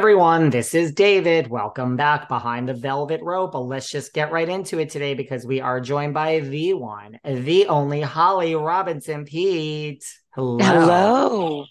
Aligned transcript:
Everyone, 0.00 0.48
this 0.48 0.74
is 0.74 0.92
David. 0.92 1.48
Welcome 1.48 1.94
back 1.94 2.26
behind 2.26 2.66
the 2.66 2.72
velvet 2.72 3.20
rope. 3.20 3.52
But 3.52 3.60
let's 3.60 3.90
just 3.90 4.14
get 4.14 4.32
right 4.32 4.48
into 4.48 4.78
it 4.78 4.88
today 4.88 5.12
because 5.12 5.44
we 5.44 5.60
are 5.60 5.78
joined 5.78 6.14
by 6.14 6.40
the 6.40 6.72
one, 6.72 7.18
the 7.22 7.66
only 7.66 8.00
Holly 8.00 8.54
Robinson 8.54 9.26
Peete. 9.26 10.02
Hello. 10.30 10.56
Hello. 10.58 11.66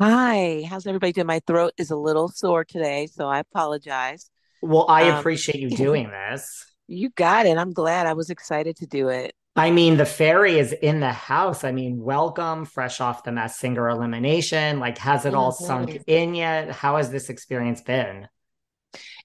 Hi. 0.00 0.64
How's 0.68 0.88
everybody 0.88 1.12
doing? 1.12 1.28
My 1.28 1.40
throat 1.46 1.72
is 1.78 1.92
a 1.92 1.96
little 1.96 2.26
sore 2.26 2.64
today, 2.64 3.06
so 3.06 3.28
I 3.28 3.38
apologize. 3.38 4.28
Well, 4.60 4.86
I 4.88 5.10
um, 5.10 5.20
appreciate 5.20 5.60
you 5.60 5.70
doing 5.76 6.10
this. 6.10 6.66
You 6.88 7.10
got 7.10 7.46
it. 7.46 7.56
I'm 7.58 7.72
glad. 7.72 8.08
I 8.08 8.14
was 8.14 8.28
excited 8.28 8.74
to 8.78 8.86
do 8.86 9.08
it. 9.08 9.36
I 9.58 9.72
mean, 9.72 9.96
the 9.96 10.06
fairy 10.06 10.56
is 10.56 10.72
in 10.72 11.00
the 11.00 11.10
house. 11.12 11.64
I 11.64 11.72
mean, 11.72 12.00
welcome, 12.00 12.64
fresh 12.64 13.00
off 13.00 13.24
the 13.24 13.32
Masked 13.32 13.58
Singer 13.58 13.88
elimination. 13.88 14.78
Like, 14.78 14.98
has 14.98 15.26
it 15.26 15.34
all 15.34 15.50
sunk 15.50 16.00
in 16.06 16.36
yet? 16.36 16.70
How 16.70 16.96
has 16.96 17.10
this 17.10 17.28
experience 17.28 17.80
been? 17.80 18.28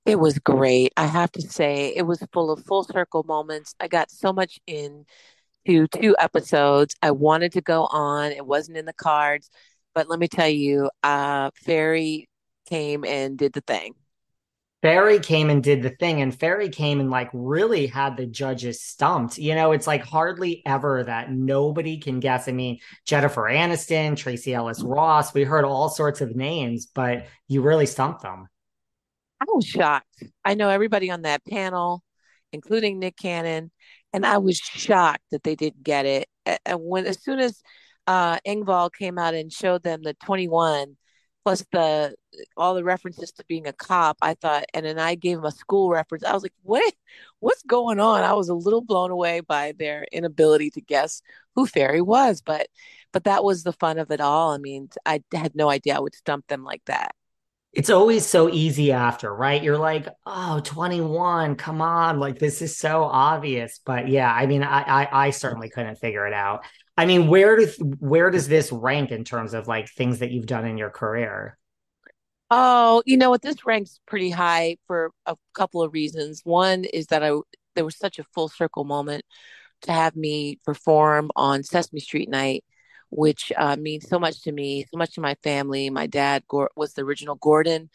It 0.07 0.15
was 0.15 0.39
great. 0.39 0.91
I 0.97 1.05
have 1.05 1.31
to 1.33 1.41
say, 1.41 1.93
it 1.95 2.01
was 2.01 2.25
full 2.33 2.49
of 2.49 2.65
full 2.65 2.83
circle 2.83 3.23
moments. 3.27 3.75
I 3.79 3.87
got 3.87 4.09
so 4.09 4.33
much 4.33 4.59
in 4.65 5.05
to 5.67 5.85
two 5.87 6.15
episodes. 6.19 6.95
I 7.03 7.11
wanted 7.11 7.51
to 7.51 7.61
go 7.61 7.85
on. 7.85 8.31
It 8.31 8.45
wasn't 8.45 8.77
in 8.77 8.85
the 8.85 8.93
cards, 8.93 9.51
but 9.93 10.09
let 10.09 10.17
me 10.17 10.27
tell 10.27 10.49
you, 10.49 10.89
uh, 11.03 11.51
Fairy 11.63 12.27
came 12.67 13.05
and 13.05 13.37
did 13.37 13.53
the 13.53 13.61
thing. 13.61 13.93
Fairy 14.83 15.17
came 15.19 15.49
and 15.49 15.63
did 15.63 15.81
the 15.81 15.91
thing, 15.91 16.21
and 16.21 16.37
Fairy 16.37 16.67
came 16.67 16.99
and 16.99 17.09
like 17.09 17.29
really 17.31 17.87
had 17.87 18.17
the 18.17 18.25
judges 18.25 18.81
stumped. 18.81 19.37
You 19.37 19.55
know, 19.55 19.71
it's 19.71 19.87
like 19.87 20.03
hardly 20.03 20.61
ever 20.65 21.05
that 21.05 21.31
nobody 21.31 21.97
can 21.97 22.19
guess. 22.19 22.49
I 22.49 22.51
mean, 22.51 22.79
Jennifer 23.05 23.43
Aniston, 23.43 24.17
Tracee 24.17 24.53
Ellis 24.53 24.83
Ross, 24.83 25.33
we 25.33 25.45
heard 25.45 25.63
all 25.63 25.87
sorts 25.87 26.19
of 26.19 26.35
names, 26.35 26.85
but 26.85 27.27
you 27.47 27.61
really 27.61 27.85
stumped 27.85 28.23
them. 28.23 28.49
I 29.39 29.45
was 29.47 29.65
shocked. 29.65 30.23
I 30.43 30.55
know 30.55 30.67
everybody 30.67 31.09
on 31.09 31.21
that 31.21 31.45
panel, 31.45 32.03
including 32.51 32.99
Nick 32.99 33.15
Cannon, 33.15 33.71
and 34.11 34.25
I 34.25 34.39
was 34.39 34.57
shocked 34.57 35.23
that 35.31 35.43
they 35.43 35.55
didn't 35.55 35.83
get 35.83 36.05
it. 36.05 36.27
And 36.65 36.79
when 36.81 37.05
as 37.05 37.23
soon 37.23 37.39
as 37.39 37.61
uh 38.05 38.37
Engvall 38.45 38.91
came 38.91 39.17
out 39.17 39.33
and 39.33 39.49
showed 39.49 39.83
them 39.83 40.01
the 40.03 40.13
21, 40.25 40.97
plus 41.43 41.65
the 41.71 42.15
all 42.57 42.73
the 42.73 42.83
references 42.83 43.31
to 43.31 43.43
being 43.47 43.67
a 43.67 43.73
cop 43.73 44.17
i 44.21 44.33
thought 44.33 44.65
and 44.73 44.85
then 44.85 44.99
i 44.99 45.15
gave 45.15 45.37
him 45.37 45.45
a 45.45 45.51
school 45.51 45.89
reference 45.89 46.23
i 46.23 46.33
was 46.33 46.43
like 46.43 46.53
what 46.63 46.93
what's 47.39 47.63
going 47.63 47.99
on 47.99 48.23
i 48.23 48.33
was 48.33 48.49
a 48.49 48.53
little 48.53 48.81
blown 48.81 49.11
away 49.11 49.39
by 49.41 49.73
their 49.77 50.05
inability 50.11 50.69
to 50.69 50.81
guess 50.81 51.21
who 51.55 51.65
fairy 51.65 52.01
was 52.01 52.41
but 52.41 52.67
but 53.11 53.25
that 53.25 53.43
was 53.43 53.63
the 53.63 53.73
fun 53.73 53.97
of 53.97 54.11
it 54.11 54.21
all 54.21 54.51
i 54.51 54.57
mean 54.57 54.89
i 55.05 55.21
had 55.33 55.55
no 55.55 55.69
idea 55.69 55.95
i 55.95 55.99
would 55.99 56.15
stump 56.15 56.47
them 56.47 56.63
like 56.63 56.83
that 56.85 57.11
it's 57.73 57.89
always 57.89 58.23
so 58.23 58.49
easy 58.51 58.91
after, 58.91 59.33
right? 59.33 59.61
You're 59.61 59.79
like, 59.79 60.07
oh, 60.27 60.61
21, 60.63 61.55
come 61.55 61.81
on. 61.81 62.19
Like, 62.19 62.37
this 62.37 62.61
is 62.61 62.77
so 62.77 63.03
obvious. 63.03 63.79
But 63.83 64.07
yeah, 64.07 64.31
I 64.31 64.45
mean, 64.45 64.61
I, 64.61 64.81
I, 64.83 65.25
I 65.25 65.29
certainly 65.31 65.69
couldn't 65.69 65.95
figure 65.95 66.27
it 66.27 66.33
out. 66.33 66.65
I 66.97 67.05
mean, 67.05 67.27
where 67.27 67.55
does 67.55 67.77
where 67.99 68.29
does 68.29 68.47
this 68.47 68.71
rank 68.71 69.11
in 69.11 69.23
terms 69.23 69.53
of 69.53 69.67
like 69.67 69.89
things 69.89 70.19
that 70.19 70.31
you've 70.31 70.45
done 70.45 70.65
in 70.65 70.77
your 70.77 70.91
career? 70.91 71.57
Oh, 72.51 73.01
you 73.05 73.17
know 73.17 73.31
what? 73.31 73.41
This 73.41 73.65
ranks 73.65 73.99
pretty 74.05 74.29
high 74.29 74.77
for 74.85 75.11
a 75.25 75.35
couple 75.55 75.81
of 75.81 75.93
reasons. 75.93 76.41
One 76.43 76.83
is 76.83 77.07
that 77.07 77.23
I 77.23 77.31
there 77.75 77.85
was 77.85 77.97
such 77.97 78.19
a 78.19 78.25
full 78.35 78.47
circle 78.47 78.83
moment 78.83 79.23
to 79.83 79.91
have 79.91 80.15
me 80.15 80.59
perform 80.63 81.31
on 81.35 81.63
Sesame 81.63 81.99
Street 81.99 82.29
night, 82.29 82.63
which 83.09 83.51
uh, 83.57 83.75
means 83.75 84.07
so 84.07 84.19
much 84.19 84.43
to 84.43 84.51
me, 84.51 84.85
so 84.91 84.97
much 84.97 85.15
to 85.15 85.21
my 85.21 85.35
family. 85.43 85.89
My 85.89 86.05
dad 86.05 86.43
was 86.75 86.93
the 86.93 87.03
original 87.03 87.35
Gordon, 87.35 87.89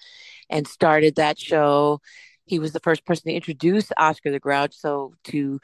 and 0.51 0.67
started 0.67 1.17
that 1.17 1.39
show. 1.39 2.01
He 2.47 2.59
was 2.59 2.73
the 2.73 2.81
first 2.81 3.05
person 3.05 3.29
to 3.29 3.35
introduce 3.35 3.93
Oscar 3.97 4.33
the 4.33 4.41
Grouch. 4.41 4.75
So 4.75 5.15
to, 5.25 5.61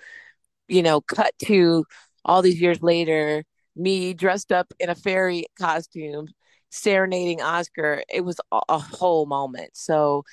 you 0.68 0.82
know, 0.82 1.00
cut 1.00 1.32
to 1.46 1.84
all 2.24 2.42
these 2.42 2.60
years 2.60 2.82
later, 2.82 3.44
me 3.76 4.14
dressed 4.14 4.52
up 4.52 4.72
in 4.78 4.90
a 4.90 4.94
fairy 4.94 5.46
costume, 5.58 6.28
serenading 6.70 7.42
Oscar, 7.42 8.02
it 8.12 8.22
was 8.22 8.40
a, 8.52 8.78
whole 8.78 9.26
moment. 9.26 9.70
So 9.74 10.24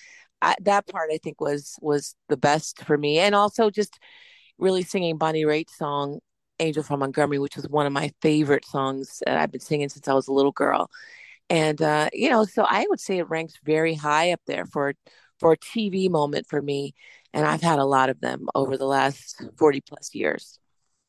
I, 0.41 0.55
that 0.61 0.87
part 0.87 1.11
I 1.13 1.19
think 1.19 1.41
was 1.41 1.75
was 1.81 2.15
the 2.29 2.37
best 2.37 2.83
for 2.83 2.97
me, 2.97 3.19
and 3.19 3.35
also 3.35 3.69
just 3.69 3.99
really 4.57 4.83
singing 4.83 5.17
Bonnie 5.17 5.45
Raitt's 5.45 5.77
song 5.77 6.19
"Angel 6.59 6.83
from 6.83 7.01
Montgomery," 7.01 7.39
which 7.39 7.55
was 7.55 7.67
one 7.69 7.85
of 7.85 7.93
my 7.93 8.11
favorite 8.21 8.65
songs 8.65 9.21
that 9.25 9.37
I've 9.37 9.51
been 9.51 9.61
singing 9.61 9.89
since 9.89 10.07
I 10.07 10.13
was 10.13 10.27
a 10.27 10.33
little 10.33 10.51
girl. 10.51 10.89
And 11.49 11.81
uh, 11.81 12.09
you 12.13 12.29
know, 12.29 12.45
so 12.45 12.65
I 12.69 12.85
would 12.89 12.99
say 13.01 13.19
it 13.19 13.29
ranks 13.29 13.55
very 13.63 13.95
high 13.95 14.31
up 14.33 14.41
there 14.47 14.65
for 14.65 14.93
for 15.39 15.53
a 15.53 15.57
TV 15.57 16.09
moment 16.09 16.47
for 16.49 16.61
me, 16.61 16.95
and 17.33 17.45
I've 17.45 17.61
had 17.61 17.79
a 17.79 17.85
lot 17.85 18.09
of 18.09 18.21
them 18.21 18.47
over 18.55 18.77
the 18.77 18.85
last 18.85 19.43
forty 19.57 19.81
plus 19.81 20.15
years. 20.15 20.60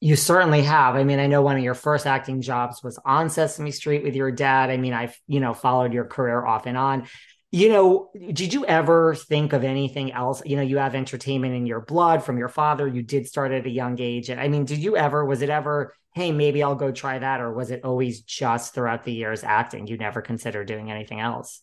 You 0.02 0.16
certainly 0.16 0.62
have. 0.62 0.96
I 0.96 1.04
mean, 1.04 1.20
I 1.20 1.28
know 1.28 1.42
one 1.42 1.56
of 1.56 1.62
your 1.62 1.74
first 1.74 2.08
acting 2.08 2.40
jobs 2.40 2.82
was 2.82 2.98
on 3.04 3.30
Sesame 3.30 3.70
Street 3.70 4.02
with 4.02 4.16
your 4.16 4.32
dad. 4.32 4.68
I 4.68 4.76
mean, 4.76 4.92
I've, 4.92 5.16
you 5.28 5.38
know, 5.38 5.54
followed 5.54 5.92
your 5.92 6.06
career 6.06 6.44
off 6.44 6.66
and 6.66 6.76
on. 6.76 7.06
You 7.52 7.68
know, 7.68 8.10
did 8.32 8.52
you 8.52 8.66
ever 8.66 9.14
think 9.14 9.52
of 9.52 9.62
anything 9.62 10.12
else? 10.12 10.42
You 10.44 10.56
know, 10.56 10.62
you 10.62 10.78
have 10.78 10.96
entertainment 10.96 11.54
in 11.54 11.66
your 11.66 11.82
blood 11.82 12.24
from 12.24 12.36
your 12.36 12.48
father. 12.48 12.88
You 12.88 13.04
did 13.04 13.28
start 13.28 13.52
at 13.52 13.64
a 13.64 13.70
young 13.70 14.00
age. 14.00 14.28
And 14.28 14.41
I 14.41 14.48
mean, 14.48 14.64
did 14.64 14.78
you 14.78 14.96
ever, 14.96 15.24
was 15.24 15.41
it 15.41 15.50
ever, 15.50 15.94
hey, 16.16 16.32
maybe 16.32 16.64
I'll 16.64 16.74
go 16.74 16.91
try 16.91 17.20
that? 17.20 17.41
Or 17.41 17.52
was 17.52 17.70
it 17.70 17.84
always 17.84 18.22
just 18.22 18.74
throughout 18.74 19.04
the 19.04 19.12
years 19.12 19.44
acting? 19.44 19.86
You 19.86 19.98
never 19.98 20.21
considered 20.21 20.66
doing 20.66 20.91
anything 20.91 21.21
else? 21.21 21.62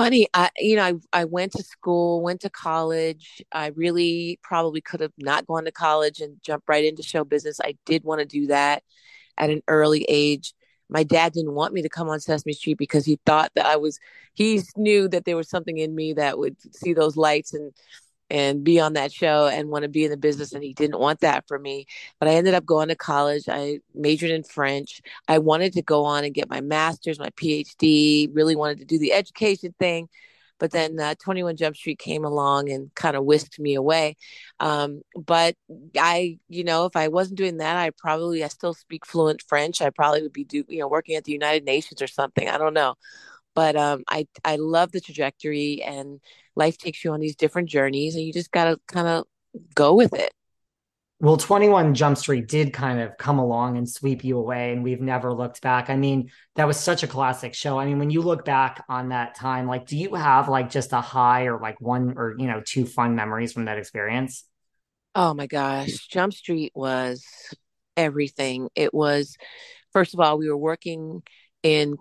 Funny 0.00 0.26
i 0.32 0.48
you 0.56 0.76
know 0.76 0.82
I, 0.82 0.94
I 1.12 1.24
went 1.26 1.52
to 1.52 1.62
school 1.62 2.22
went 2.22 2.40
to 2.40 2.50
college. 2.50 3.42
I 3.52 3.66
really 3.68 4.38
probably 4.42 4.80
could 4.80 5.00
have 5.00 5.12
not 5.18 5.46
gone 5.46 5.64
to 5.64 5.72
college 5.72 6.20
and 6.20 6.42
jumped 6.42 6.68
right 6.68 6.84
into 6.84 7.02
show 7.02 7.22
business. 7.22 7.60
I 7.62 7.76
did 7.84 8.02
want 8.04 8.20
to 8.20 8.24
do 8.24 8.46
that 8.46 8.82
at 9.36 9.50
an 9.50 9.62
early 9.68 10.06
age. 10.08 10.54
My 10.88 11.02
dad 11.02 11.34
didn't 11.34 11.54
want 11.54 11.74
me 11.74 11.82
to 11.82 11.90
come 11.90 12.08
on 12.08 12.18
sesame 12.18 12.54
street 12.54 12.78
because 12.78 13.04
he 13.04 13.20
thought 13.26 13.52
that 13.54 13.66
i 13.66 13.76
was 13.76 13.98
he 14.32 14.62
knew 14.74 15.06
that 15.08 15.26
there 15.26 15.36
was 15.36 15.50
something 15.50 15.76
in 15.76 15.94
me 15.94 16.14
that 16.14 16.38
would 16.38 16.56
see 16.74 16.94
those 16.94 17.16
lights 17.16 17.52
and 17.52 17.72
and 18.30 18.64
be 18.64 18.78
on 18.80 18.92
that 18.94 19.12
show 19.12 19.46
and 19.48 19.68
want 19.68 19.82
to 19.82 19.88
be 19.88 20.04
in 20.04 20.10
the 20.10 20.16
business 20.16 20.52
and 20.52 20.62
he 20.62 20.72
didn't 20.72 20.98
want 20.98 21.20
that 21.20 21.46
for 21.46 21.58
me 21.58 21.86
but 22.18 22.28
i 22.28 22.32
ended 22.32 22.54
up 22.54 22.64
going 22.64 22.88
to 22.88 22.96
college 22.96 23.44
i 23.48 23.78
majored 23.94 24.30
in 24.30 24.42
french 24.42 25.00
i 25.28 25.38
wanted 25.38 25.72
to 25.72 25.82
go 25.82 26.04
on 26.04 26.24
and 26.24 26.34
get 26.34 26.48
my 26.48 26.60
master's 26.60 27.18
my 27.18 27.30
phd 27.30 28.28
really 28.34 28.56
wanted 28.56 28.78
to 28.78 28.84
do 28.84 28.98
the 28.98 29.12
education 29.12 29.74
thing 29.78 30.08
but 30.60 30.70
then 30.70 31.00
uh, 31.00 31.14
21 31.18 31.56
Jump 31.56 31.74
Street 31.74 31.98
came 31.98 32.24
along 32.24 32.70
and 32.70 32.94
kind 32.94 33.16
of 33.16 33.24
whisked 33.24 33.58
me 33.58 33.74
away. 33.74 34.16
Um, 34.60 35.00
but 35.16 35.56
I, 35.98 36.38
you 36.48 36.62
know, 36.62 36.84
if 36.84 36.94
I 36.94 37.08
wasn't 37.08 37.38
doing 37.38 37.56
that, 37.56 37.76
I 37.76 37.90
probably 37.90 38.44
I 38.44 38.48
still 38.48 38.74
speak 38.74 39.06
fluent 39.06 39.42
French. 39.48 39.80
I 39.80 39.90
probably 39.90 40.22
would 40.22 40.34
be 40.34 40.44
do 40.44 40.62
you 40.68 40.78
know 40.78 40.88
working 40.88 41.16
at 41.16 41.24
the 41.24 41.32
United 41.32 41.64
Nations 41.64 42.00
or 42.02 42.06
something. 42.06 42.48
I 42.48 42.58
don't 42.58 42.74
know, 42.74 42.94
but 43.54 43.76
um, 43.76 44.04
I 44.08 44.26
I 44.44 44.56
love 44.56 44.92
the 44.92 45.00
trajectory 45.00 45.82
and 45.82 46.20
life 46.56 46.78
takes 46.78 47.04
you 47.04 47.12
on 47.12 47.20
these 47.20 47.36
different 47.36 47.68
journeys, 47.68 48.14
and 48.14 48.24
you 48.24 48.32
just 48.32 48.50
gotta 48.50 48.78
kind 48.88 49.08
of 49.08 49.26
go 49.74 49.94
with 49.94 50.12
it. 50.12 50.32
Well, 51.22 51.36
21 51.36 51.94
Jump 51.94 52.16
Street 52.16 52.48
did 52.48 52.72
kind 52.72 52.98
of 52.98 53.16
come 53.18 53.38
along 53.38 53.76
and 53.76 53.86
sweep 53.88 54.24
you 54.24 54.38
away, 54.38 54.72
and 54.72 54.82
we've 54.82 55.02
never 55.02 55.34
looked 55.34 55.60
back. 55.60 55.90
I 55.90 55.96
mean, 55.96 56.30
that 56.56 56.66
was 56.66 56.78
such 56.78 57.02
a 57.02 57.06
classic 57.06 57.52
show. 57.54 57.78
I 57.78 57.84
mean, 57.84 57.98
when 57.98 58.08
you 58.08 58.22
look 58.22 58.46
back 58.46 58.82
on 58.88 59.10
that 59.10 59.34
time, 59.34 59.66
like, 59.66 59.86
do 59.86 59.98
you 59.98 60.14
have 60.14 60.48
like 60.48 60.70
just 60.70 60.92
a 60.94 61.00
high 61.02 61.42
or 61.42 61.60
like 61.60 61.78
one 61.78 62.14
or, 62.16 62.34
you 62.38 62.46
know, 62.46 62.62
two 62.64 62.86
fun 62.86 63.16
memories 63.16 63.52
from 63.52 63.66
that 63.66 63.76
experience? 63.76 64.44
Oh 65.14 65.34
my 65.34 65.46
gosh. 65.46 66.06
Jump 66.08 66.32
Street 66.32 66.72
was 66.74 67.24
everything. 67.96 68.70
It 68.74 68.94
was, 68.94 69.36
first 69.92 70.14
of 70.14 70.20
all, 70.20 70.38
we 70.38 70.48
were 70.48 70.56
working 70.56 71.22
in 71.62 71.96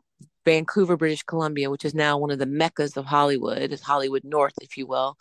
Vancouver, 0.49 0.97
British 0.97 1.23
Columbia, 1.23 1.69
which 1.69 1.85
is 1.85 1.93
now 1.93 2.17
one 2.17 2.31
of 2.31 2.39
the 2.39 2.45
meccas 2.45 2.97
of 2.97 3.05
Hollywood, 3.05 3.71
is 3.71 3.81
Hollywood 3.81 4.23
North, 4.23 4.55
if 4.61 4.77
you 4.77 4.87
will. 4.87 5.17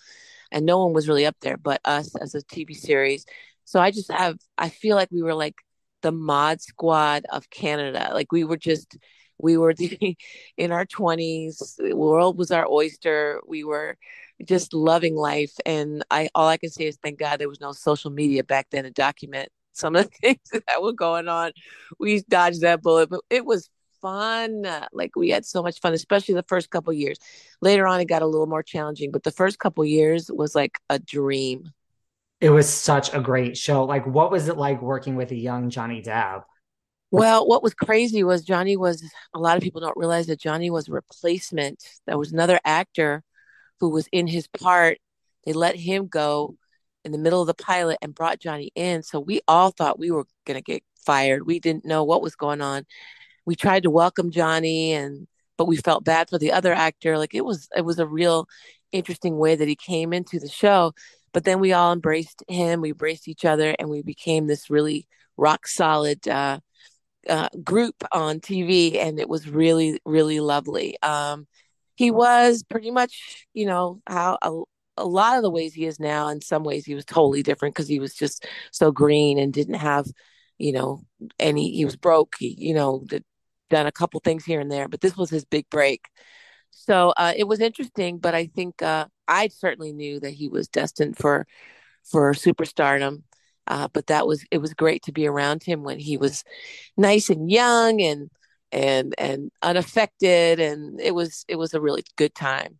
And 0.50 0.64
no 0.64 0.82
one 0.82 0.94
was 0.94 1.08
really 1.08 1.26
up 1.26 1.36
there 1.40 1.58
but 1.58 1.80
us 1.84 2.14
as 2.16 2.34
a 2.34 2.42
TV 2.42 2.74
series 2.74 3.26
so 3.68 3.80
I 3.80 3.90
just 3.90 4.10
have, 4.10 4.38
I 4.56 4.70
feel 4.70 4.96
like 4.96 5.10
we 5.10 5.22
were 5.22 5.34
like 5.34 5.56
the 6.00 6.10
mod 6.10 6.62
squad 6.62 7.26
of 7.30 7.50
Canada. 7.50 8.12
Like 8.14 8.32
we 8.32 8.42
were 8.42 8.56
just, 8.56 8.96
we 9.36 9.58
were 9.58 9.74
the, 9.74 10.16
in 10.56 10.72
our 10.72 10.86
20s, 10.86 11.76
the 11.76 11.94
world 11.94 12.38
was 12.38 12.50
our 12.50 12.66
oyster. 12.66 13.42
We 13.46 13.64
were 13.64 13.98
just 14.42 14.72
loving 14.72 15.16
life. 15.16 15.52
And 15.66 16.02
I, 16.10 16.30
all 16.34 16.48
I 16.48 16.56
can 16.56 16.70
say 16.70 16.86
is 16.86 16.96
thank 17.02 17.18
God 17.18 17.40
there 17.40 17.48
was 17.50 17.60
no 17.60 17.72
social 17.72 18.10
media 18.10 18.42
back 18.42 18.68
then 18.70 18.84
to 18.84 18.90
document 18.90 19.50
some 19.74 19.94
of 19.94 20.06
the 20.06 20.10
things 20.22 20.48
that 20.50 20.82
were 20.82 20.94
going 20.94 21.28
on. 21.28 21.52
We 21.98 22.22
dodged 22.22 22.62
that 22.62 22.80
bullet, 22.80 23.10
but 23.10 23.20
it 23.28 23.44
was 23.44 23.68
fun. 24.00 24.66
Like 24.92 25.16
we 25.16 25.30
had 25.30 25.44
so 25.44 25.62
much 25.62 25.80
fun, 25.80 25.92
especially 25.92 26.34
the 26.34 26.44
first 26.48 26.70
couple 26.70 26.92
years. 26.92 27.18
Later 27.60 27.86
on, 27.86 28.00
it 28.00 28.06
got 28.06 28.22
a 28.22 28.26
little 28.26 28.46
more 28.46 28.62
challenging, 28.62 29.10
but 29.10 29.22
the 29.22 29.30
first 29.30 29.58
couple 29.58 29.84
years 29.84 30.30
was 30.32 30.54
like 30.54 30.78
a 30.88 30.98
dream. 30.98 31.72
It 32.40 32.50
was 32.50 32.68
such 32.68 33.12
a 33.12 33.20
great 33.20 33.56
show. 33.56 33.84
Like, 33.84 34.06
what 34.06 34.30
was 34.30 34.48
it 34.48 34.56
like 34.56 34.80
working 34.80 35.16
with 35.16 35.32
a 35.32 35.36
young 35.36 35.70
Johnny 35.70 36.02
Depp? 36.02 36.44
Well, 37.10 37.46
what 37.48 37.62
was 37.62 37.74
crazy 37.74 38.22
was 38.22 38.44
Johnny 38.44 38.76
was 38.76 39.02
a 39.34 39.38
lot 39.38 39.56
of 39.56 39.62
people 39.62 39.80
don't 39.80 39.96
realize 39.96 40.26
that 40.26 40.38
Johnny 40.38 40.70
was 40.70 40.88
a 40.88 40.92
replacement. 40.92 41.82
There 42.06 42.18
was 42.18 42.32
another 42.32 42.60
actor 42.64 43.24
who 43.80 43.88
was 43.88 44.08
in 44.12 44.26
his 44.26 44.46
part. 44.46 44.98
They 45.44 45.52
let 45.52 45.74
him 45.76 46.06
go 46.06 46.56
in 47.04 47.12
the 47.12 47.18
middle 47.18 47.40
of 47.40 47.46
the 47.46 47.54
pilot 47.54 47.98
and 48.02 48.14
brought 48.14 48.40
Johnny 48.40 48.70
in. 48.74 49.02
So 49.02 49.20
we 49.20 49.40
all 49.48 49.70
thought 49.70 49.98
we 49.98 50.10
were 50.10 50.26
going 50.46 50.58
to 50.58 50.62
get 50.62 50.82
fired. 51.06 51.46
We 51.46 51.60
didn't 51.60 51.86
know 51.86 52.04
what 52.04 52.22
was 52.22 52.36
going 52.36 52.60
on. 52.60 52.84
We 53.48 53.56
tried 53.56 53.82
to 53.84 53.90
welcome 53.90 54.30
Johnny 54.30 54.92
and 54.92 55.26
but 55.56 55.66
we 55.66 55.76
felt 55.76 56.04
bad 56.04 56.30
for 56.30 56.38
the 56.38 56.52
other 56.52 56.72
actor. 56.72 57.18
Like 57.18 57.34
it 57.34 57.44
was 57.44 57.68
it 57.76 57.84
was 57.84 57.98
a 57.98 58.06
real 58.06 58.46
interesting 58.92 59.36
way 59.38 59.56
that 59.56 59.68
he 59.68 59.76
came 59.76 60.12
into 60.12 60.38
the 60.38 60.48
show 60.48 60.94
but 61.32 61.44
then 61.44 61.60
we 61.60 61.72
all 61.72 61.92
embraced 61.92 62.42
him, 62.48 62.80
we 62.80 62.90
embraced 62.90 63.28
each 63.28 63.44
other, 63.44 63.74
and 63.78 63.88
we 63.88 64.02
became 64.02 64.46
this 64.46 64.70
really 64.70 65.06
rock 65.36 65.66
solid 65.66 66.26
uh, 66.26 66.60
uh, 67.28 67.48
group 67.62 67.94
on 68.12 68.40
TV, 68.40 68.98
and 68.98 69.20
it 69.20 69.28
was 69.28 69.48
really, 69.48 70.00
really 70.04 70.40
lovely. 70.40 71.00
Um, 71.02 71.46
he 71.96 72.10
was 72.10 72.62
pretty 72.62 72.90
much, 72.90 73.46
you 73.54 73.66
know, 73.66 74.00
how 74.06 74.38
a, 74.42 74.62
a 74.96 75.06
lot 75.06 75.36
of 75.36 75.42
the 75.42 75.50
ways 75.50 75.74
he 75.74 75.84
is 75.86 76.00
now. 76.00 76.28
In 76.28 76.40
some 76.40 76.64
ways, 76.64 76.84
he 76.84 76.94
was 76.94 77.04
totally 77.04 77.42
different 77.42 77.74
because 77.74 77.88
he 77.88 78.00
was 78.00 78.14
just 78.14 78.46
so 78.72 78.90
green 78.90 79.38
and 79.38 79.52
didn't 79.52 79.74
have, 79.74 80.06
you 80.58 80.72
know, 80.72 81.02
any. 81.38 81.72
He 81.72 81.84
was 81.84 81.96
broke. 81.96 82.36
He, 82.38 82.54
you 82.58 82.74
know, 82.74 83.04
done 83.68 83.86
a 83.86 83.92
couple 83.92 84.20
things 84.20 84.44
here 84.44 84.60
and 84.60 84.70
there, 84.70 84.88
but 84.88 85.00
this 85.00 85.16
was 85.16 85.30
his 85.30 85.44
big 85.44 85.68
break. 85.70 86.08
So 86.70 87.12
uh, 87.16 87.32
it 87.36 87.44
was 87.44 87.60
interesting, 87.60 88.18
but 88.18 88.34
I 88.34 88.46
think 88.46 88.82
uh, 88.82 89.06
I 89.26 89.48
certainly 89.48 89.92
knew 89.92 90.20
that 90.20 90.30
he 90.30 90.48
was 90.48 90.68
destined 90.68 91.16
for 91.16 91.46
for 92.04 92.32
superstardom. 92.32 93.22
Uh, 93.66 93.88
but 93.92 94.06
that 94.06 94.26
was 94.26 94.44
it 94.50 94.58
was 94.58 94.72
great 94.74 95.02
to 95.02 95.12
be 95.12 95.26
around 95.26 95.62
him 95.62 95.82
when 95.82 95.98
he 95.98 96.16
was 96.16 96.42
nice 96.96 97.28
and 97.28 97.50
young 97.50 98.00
and 98.00 98.30
and 98.72 99.14
and 99.18 99.50
unaffected, 99.62 100.60
and 100.60 101.00
it 101.00 101.14
was 101.14 101.44
it 101.48 101.56
was 101.56 101.74
a 101.74 101.80
really 101.80 102.02
good 102.16 102.34
time. 102.34 102.78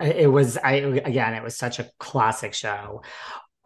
It 0.00 0.30
was 0.30 0.56
I 0.56 0.72
again, 0.74 1.34
it 1.34 1.42
was 1.42 1.56
such 1.56 1.78
a 1.78 1.90
classic 1.98 2.54
show 2.54 3.02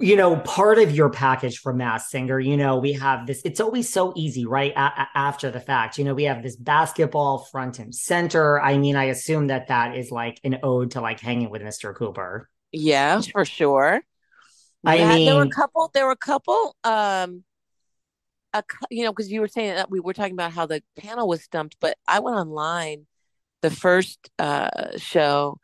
you 0.01 0.17
know, 0.17 0.37
part 0.37 0.79
of 0.79 0.93
your 0.93 1.09
package 1.09 1.59
for 1.59 1.73
Masked 1.73 2.11
Singer, 2.11 2.41
you 2.41 2.57
know, 2.57 2.79
we 2.79 2.95
have 2.95 3.27
this, 3.27 3.41
it's 3.45 3.61
always 3.61 3.89
so 3.89 4.13
easy, 4.17 4.45
right? 4.45 4.73
A- 4.73 5.09
after 5.15 5.51
the 5.51 5.61
fact, 5.61 5.99
you 5.99 6.05
know, 6.05 6.15
we 6.15 6.25
have 6.25 6.43
this 6.43 6.57
basketball 6.57 7.39
front 7.39 7.79
and 7.79 7.95
center. 7.95 8.61
I 8.61 8.77
mean, 8.77 8.97
I 8.97 9.05
assume 9.05 9.47
that 9.49 9.69
that 9.69 9.97
is 9.97 10.11
like 10.11 10.41
an 10.43 10.59
ode 10.63 10.93
to 10.93 11.01
like 11.01 11.21
hanging 11.21 11.49
with 11.49 11.63
Mr. 11.63 11.95
Cooper. 11.95 12.49
Yeah, 12.73 13.21
for 13.21 13.45
sure. 13.45 14.03
I 14.85 14.97
yeah, 14.97 15.15
mean, 15.15 15.27
there 15.27 15.37
were 15.37 15.43
a 15.43 15.49
couple, 15.49 15.91
there 15.95 16.07
were 16.07 16.13
a 16.13 16.17
couple, 16.17 16.77
um, 16.83 17.45
a, 18.53 18.63
you 18.91 19.05
know, 19.05 19.13
because 19.13 19.31
you 19.31 19.41
were 19.41 19.49
saying 19.49 19.75
that 19.75 19.91
we 19.91 20.01
were 20.01 20.13
talking 20.13 20.35
about 20.35 20.53
how 20.53 20.67
the 20.67 20.83
panel 20.97 21.29
was 21.29 21.43
stumped, 21.43 21.77
but 21.81 21.97
I 22.07 22.21
went 22.21 22.37
online 22.37 23.07
the 23.63 23.71
first 23.71 24.19
uh, 24.39 24.99
show 24.99 25.59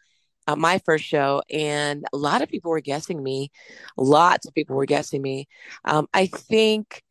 uh, 0.50 0.56
my 0.56 0.78
first 0.84 1.04
show, 1.04 1.42
and 1.50 2.04
a 2.12 2.16
lot 2.16 2.42
of 2.42 2.48
people 2.48 2.70
were 2.70 2.80
guessing 2.80 3.22
me. 3.22 3.50
Lots 3.96 4.46
of 4.46 4.54
people 4.54 4.76
were 4.76 4.86
guessing 4.86 5.22
me. 5.22 5.46
Um, 5.84 6.08
I 6.12 6.26
think 6.26 7.02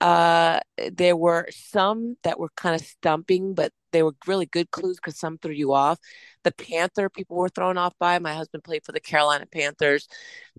uh, 0.00 0.60
there 0.92 1.16
were 1.16 1.46
some 1.50 2.16
that 2.22 2.38
were 2.38 2.50
kind 2.56 2.74
of 2.74 2.86
stumping, 2.86 3.54
but 3.54 3.72
they 3.92 4.02
were 4.02 4.14
really 4.26 4.46
good 4.46 4.70
clues 4.70 4.96
because 4.96 5.18
some 5.18 5.38
threw 5.38 5.52
you 5.52 5.72
off. 5.72 5.98
The 6.44 6.52
Panther 6.52 7.08
people 7.08 7.36
were 7.36 7.48
thrown 7.48 7.78
off 7.78 7.94
by. 7.98 8.18
My 8.18 8.34
husband 8.34 8.64
played 8.64 8.84
for 8.84 8.92
the 8.92 9.00
Carolina 9.00 9.46
Panthers. 9.46 10.08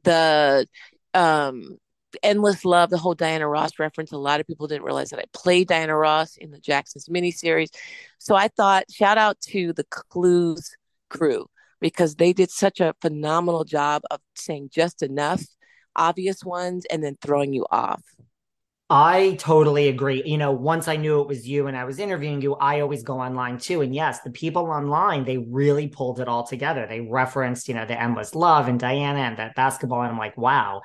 The 0.04 0.68
um, 1.14 1.78
endless 2.24 2.66
love, 2.66 2.90
the 2.90 2.98
whole 2.98 3.16
Diana 3.16 3.48
Ross 3.48 3.80
reference. 3.80 4.12
A 4.12 4.18
lot 4.18 4.40
of 4.40 4.48
people 4.48 4.68
didn't 4.68 4.84
realize 4.84 5.10
that 5.10 5.20
I 5.20 5.26
played 5.34 5.68
Diana 5.68 5.96
Ross 5.96 6.38
in 6.38 6.52
the 6.52 6.60
Jacksons 6.60 7.08
miniseries. 7.08 7.70
So 8.18 8.36
I 8.36 8.48
thought, 8.48 8.92
shout 8.92 9.18
out 9.18 9.40
to 9.50 9.74
the 9.74 9.86
Clues 9.86 10.76
crew 11.10 11.48
because 11.80 12.16
they 12.16 12.34
did 12.34 12.52
such 12.52 12.80
a 12.80 12.96
phenomenal 13.02 13.64
job 13.64 14.04
of 14.12 14.20
saying 14.36 14.70
just 14.72 15.02
enough 15.02 15.44
obvious 15.96 16.44
ones 16.44 16.86
and 16.92 17.04
then 17.04 17.18
throwing 17.22 17.54
you 17.54 17.66
off. 17.72 18.04
I 18.92 19.36
totally 19.38 19.88
agree. 19.88 20.24
You 20.26 20.40
know, 20.40 20.52
once 20.52 20.88
I 20.88 20.96
knew 20.96 21.22
it 21.22 21.28
was 21.28 21.48
you 21.48 21.68
and 21.68 21.78
I 21.78 21.86
was 21.86 22.00
interviewing 22.00 22.42
you, 22.42 22.56
I 22.56 22.80
always 22.80 23.04
go 23.04 23.20
online 23.20 23.60
too. 23.60 23.82
And 23.82 23.94
yes, 23.94 24.22
the 24.22 24.32
people 24.32 24.64
online, 24.64 25.26
they 25.26 25.38
really 25.38 25.88
pulled 25.88 26.20
it 26.20 26.28
all 26.28 26.44
together. 26.44 26.88
They 26.88 27.02
referenced, 27.02 27.68
you 27.68 27.76
know, 27.76 27.86
the 27.86 28.00
endless 28.00 28.34
love 28.34 28.68
and 28.68 28.80
Diana 28.80 29.20
and 29.20 29.38
that 29.38 29.54
basketball. 29.54 30.02
And 30.02 30.12
I'm 30.12 30.18
like, 30.18 30.38
wow, 30.38 30.82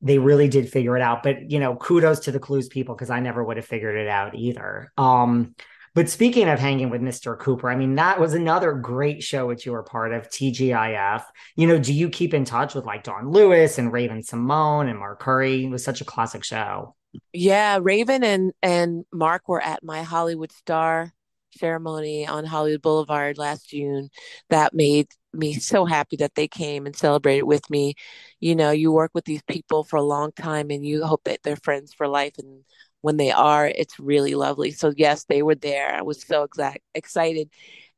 they 0.00 0.18
really 0.18 0.48
did 0.48 0.70
figure 0.70 0.96
it 0.96 1.02
out. 1.02 1.22
But, 1.22 1.50
you 1.50 1.60
know, 1.60 1.76
kudos 1.76 2.20
to 2.20 2.32
the 2.32 2.40
clues 2.40 2.68
people 2.68 2.94
because 2.94 3.10
I 3.10 3.20
never 3.20 3.44
would 3.44 3.58
have 3.58 3.66
figured 3.66 3.96
it 3.98 4.08
out 4.08 4.34
either. 4.34 4.90
Um, 4.96 5.54
but 5.94 6.08
speaking 6.08 6.48
of 6.48 6.58
hanging 6.58 6.90
with 6.90 7.00
Mr. 7.00 7.38
Cooper, 7.38 7.70
I 7.70 7.76
mean, 7.76 7.94
that 7.94 8.18
was 8.18 8.34
another 8.34 8.72
great 8.72 9.22
show 9.22 9.46
which 9.46 9.64
you 9.64 9.72
were 9.72 9.82
part 9.82 10.12
of, 10.12 10.28
TGIF. 10.28 11.24
You 11.56 11.68
know, 11.68 11.78
do 11.78 11.92
you 11.92 12.08
keep 12.08 12.34
in 12.34 12.44
touch 12.44 12.74
with 12.74 12.84
like 12.84 13.04
Dawnn 13.04 13.30
Lewis 13.30 13.78
and 13.78 13.92
Raven-Symoné 13.92 14.90
and 14.90 14.98
Mark 14.98 15.20
Curry? 15.20 15.64
It 15.64 15.70
was 15.70 15.84
such 15.84 16.00
a 16.00 16.04
classic 16.04 16.42
show. 16.42 16.96
Yeah, 17.32 17.78
Raven 17.80 18.24
and 18.24 18.52
and 18.60 19.04
Mark 19.12 19.48
were 19.48 19.62
at 19.62 19.84
my 19.84 20.02
Hollywood 20.02 20.50
Star 20.50 21.12
ceremony 21.56 22.26
on 22.26 22.44
Hollywood 22.44 22.82
Boulevard 22.82 23.38
last 23.38 23.70
June. 23.70 24.10
That 24.50 24.74
made 24.74 25.08
me 25.32 25.54
so 25.54 25.84
happy 25.84 26.16
that 26.16 26.34
they 26.34 26.48
came 26.48 26.86
and 26.86 26.96
celebrated 26.96 27.44
with 27.44 27.68
me. 27.70 27.94
You 28.40 28.56
know, 28.56 28.70
you 28.70 28.92
work 28.92 29.12
with 29.14 29.24
these 29.24 29.42
people 29.42 29.84
for 29.84 29.96
a 29.96 30.02
long 30.02 30.32
time 30.32 30.70
and 30.70 30.84
you 30.84 31.04
hope 31.04 31.22
that 31.24 31.42
they're 31.42 31.56
friends 31.56 31.92
for 31.94 32.08
life 32.08 32.34
and 32.38 32.64
when 33.04 33.18
they 33.18 33.30
are, 33.30 33.66
it's 33.66 34.00
really 34.00 34.34
lovely. 34.34 34.70
So 34.70 34.90
yes, 34.96 35.24
they 35.24 35.42
were 35.42 35.54
there. 35.54 35.94
I 35.94 36.00
was 36.00 36.26
so 36.26 36.42
exact 36.42 36.78
excited. 36.94 37.50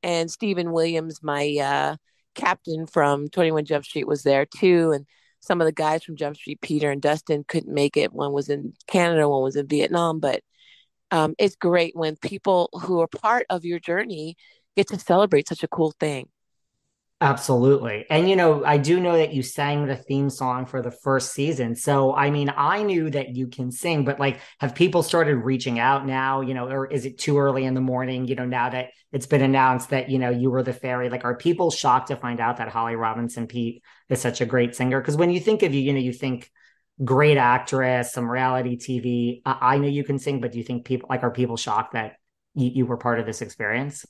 And 0.03 0.29
Steven 0.29 0.73
Williams, 0.73 1.23
my 1.23 1.57
uh, 1.63 1.97
captain 2.35 2.87
from 2.87 3.29
21 3.29 3.67
Jump 3.67 3.85
Street, 3.85 4.09
was 4.09 4.25
there 4.25 4.47
too. 4.47 4.91
And 4.91 5.07
some 5.39 5.61
of 5.61 5.65
the 5.65 5.73
guys 5.73 6.03
from 6.03 6.17
Jump 6.17 6.37
Street, 6.37 6.61
Peter 6.61 6.91
and 6.91 7.01
Dustin, 7.01 7.45
couldn't 7.47 7.73
make 7.73 7.97
it. 7.97 8.13
One 8.13 8.33
was 8.33 8.49
in 8.49 8.73
Canada, 8.89 9.29
one 9.29 9.45
was 9.45 9.55
in 9.55 9.69
Vietnam. 9.69 10.19
But 10.19 10.41
um, 11.13 11.37
it's 11.39 11.55
great 11.55 11.95
when 11.95 12.17
people 12.17 12.69
who 12.73 13.01
are 13.01 13.07
part 13.07 13.47
of 13.49 13.65
your 13.65 13.79
journey 13.79 14.35
get 14.77 14.89
to 14.89 14.99
celebrate 14.99 15.47
such 15.47 15.63
a 15.63 15.69
cool 15.69 15.95
thing. 16.01 16.27
Absolutely. 17.23 18.05
And, 18.11 18.29
you 18.29 18.37
know, 18.37 18.63
I 18.63 18.77
do 18.77 19.01
know 19.01 19.17
that 19.17 19.33
you 19.33 19.43
sang 19.43 19.87
the 19.87 19.97
theme 19.97 20.29
song 20.29 20.67
for 20.67 20.83
the 20.83 20.91
first 20.91 21.33
season. 21.33 21.75
So, 21.75 22.15
I 22.15 22.31
mean, 22.31 22.53
I 22.55 22.83
knew 22.83 23.09
that 23.09 23.35
you 23.35 23.47
can 23.47 23.73
sing, 23.73 24.05
but 24.05 24.21
like, 24.21 24.39
have 24.61 24.75
people 24.75 25.03
started 25.03 25.37
reaching 25.37 25.79
out 25.79 26.05
now, 26.07 26.43
you 26.43 26.53
know, 26.53 26.69
or 26.69 26.87
is 26.87 27.07
it 27.07 27.17
too 27.17 27.39
early 27.39 27.65
in 27.65 27.73
the 27.73 27.81
morning, 27.81 28.27
you 28.27 28.35
know, 28.35 28.45
now 28.45 28.69
that 28.69 28.91
it's 29.13 29.25
been 29.27 29.41
announced 29.41 29.91
that, 29.91 30.11
you 30.11 30.19
know, 30.19 30.29
you 30.29 30.51
were 30.51 30.63
the 30.63 30.75
fairy? 30.75 31.09
Like, 31.09 31.25
are 31.25 31.35
people 31.35 31.71
shocked 31.71 32.09
to 32.09 32.17
find 32.17 32.39
out 32.39 32.59
that 32.59 32.69
Holly 32.69 32.97
Robinson 32.97 33.47
Peete 33.47 33.83
is 34.11 34.21
such 34.21 34.43
a 34.43 34.47
great 34.47 34.77
singer? 34.77 35.01
Because 35.01 35.17
when 35.17 35.31
you 35.31 35.41
think 35.41 35.63
of 35.63 35.73
you, 35.73 35.81
you 35.81 35.95
know, 35.95 36.01
you 36.01 36.13
think 36.13 36.51
great 37.03 37.39
actress, 37.39 38.13
some 38.13 38.31
reality 38.31 38.77
TV. 38.77 39.43
I, 39.47 39.75
I 39.75 39.79
know 39.79 39.89
you 39.89 40.05
can 40.05 40.19
sing, 40.19 40.43
but 40.43 40.53
do 40.53 40.59
you 40.59 40.65
think 40.65 40.85
people, 40.85 41.09
like, 41.09 41.23
are 41.23 41.31
people 41.31 41.57
shocked 41.57 41.95
that 41.95 42.17
you, 42.55 42.71
you 42.75 42.87
were 42.87 42.99
part 42.99 43.21
of 43.21 43.25
this 43.25 43.41
experience? 43.41 44.05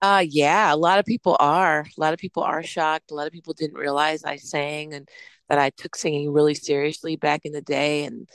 Uh 0.00 0.24
yeah, 0.28 0.72
a 0.72 0.76
lot 0.76 0.98
of 0.98 1.04
people 1.06 1.36
are. 1.40 1.80
A 1.80 2.00
lot 2.00 2.12
of 2.14 2.20
people 2.20 2.42
are 2.44 2.62
shocked. 2.62 3.10
A 3.10 3.14
lot 3.14 3.26
of 3.26 3.32
people 3.32 3.52
didn't 3.52 3.76
realize 3.78 4.22
I 4.24 4.36
sang 4.36 4.94
and 4.94 5.08
that 5.48 5.58
I 5.58 5.70
took 5.70 5.96
singing 5.96 6.32
really 6.32 6.54
seriously 6.54 7.16
back 7.16 7.40
in 7.44 7.52
the 7.52 7.62
day 7.62 8.04
and 8.04 8.28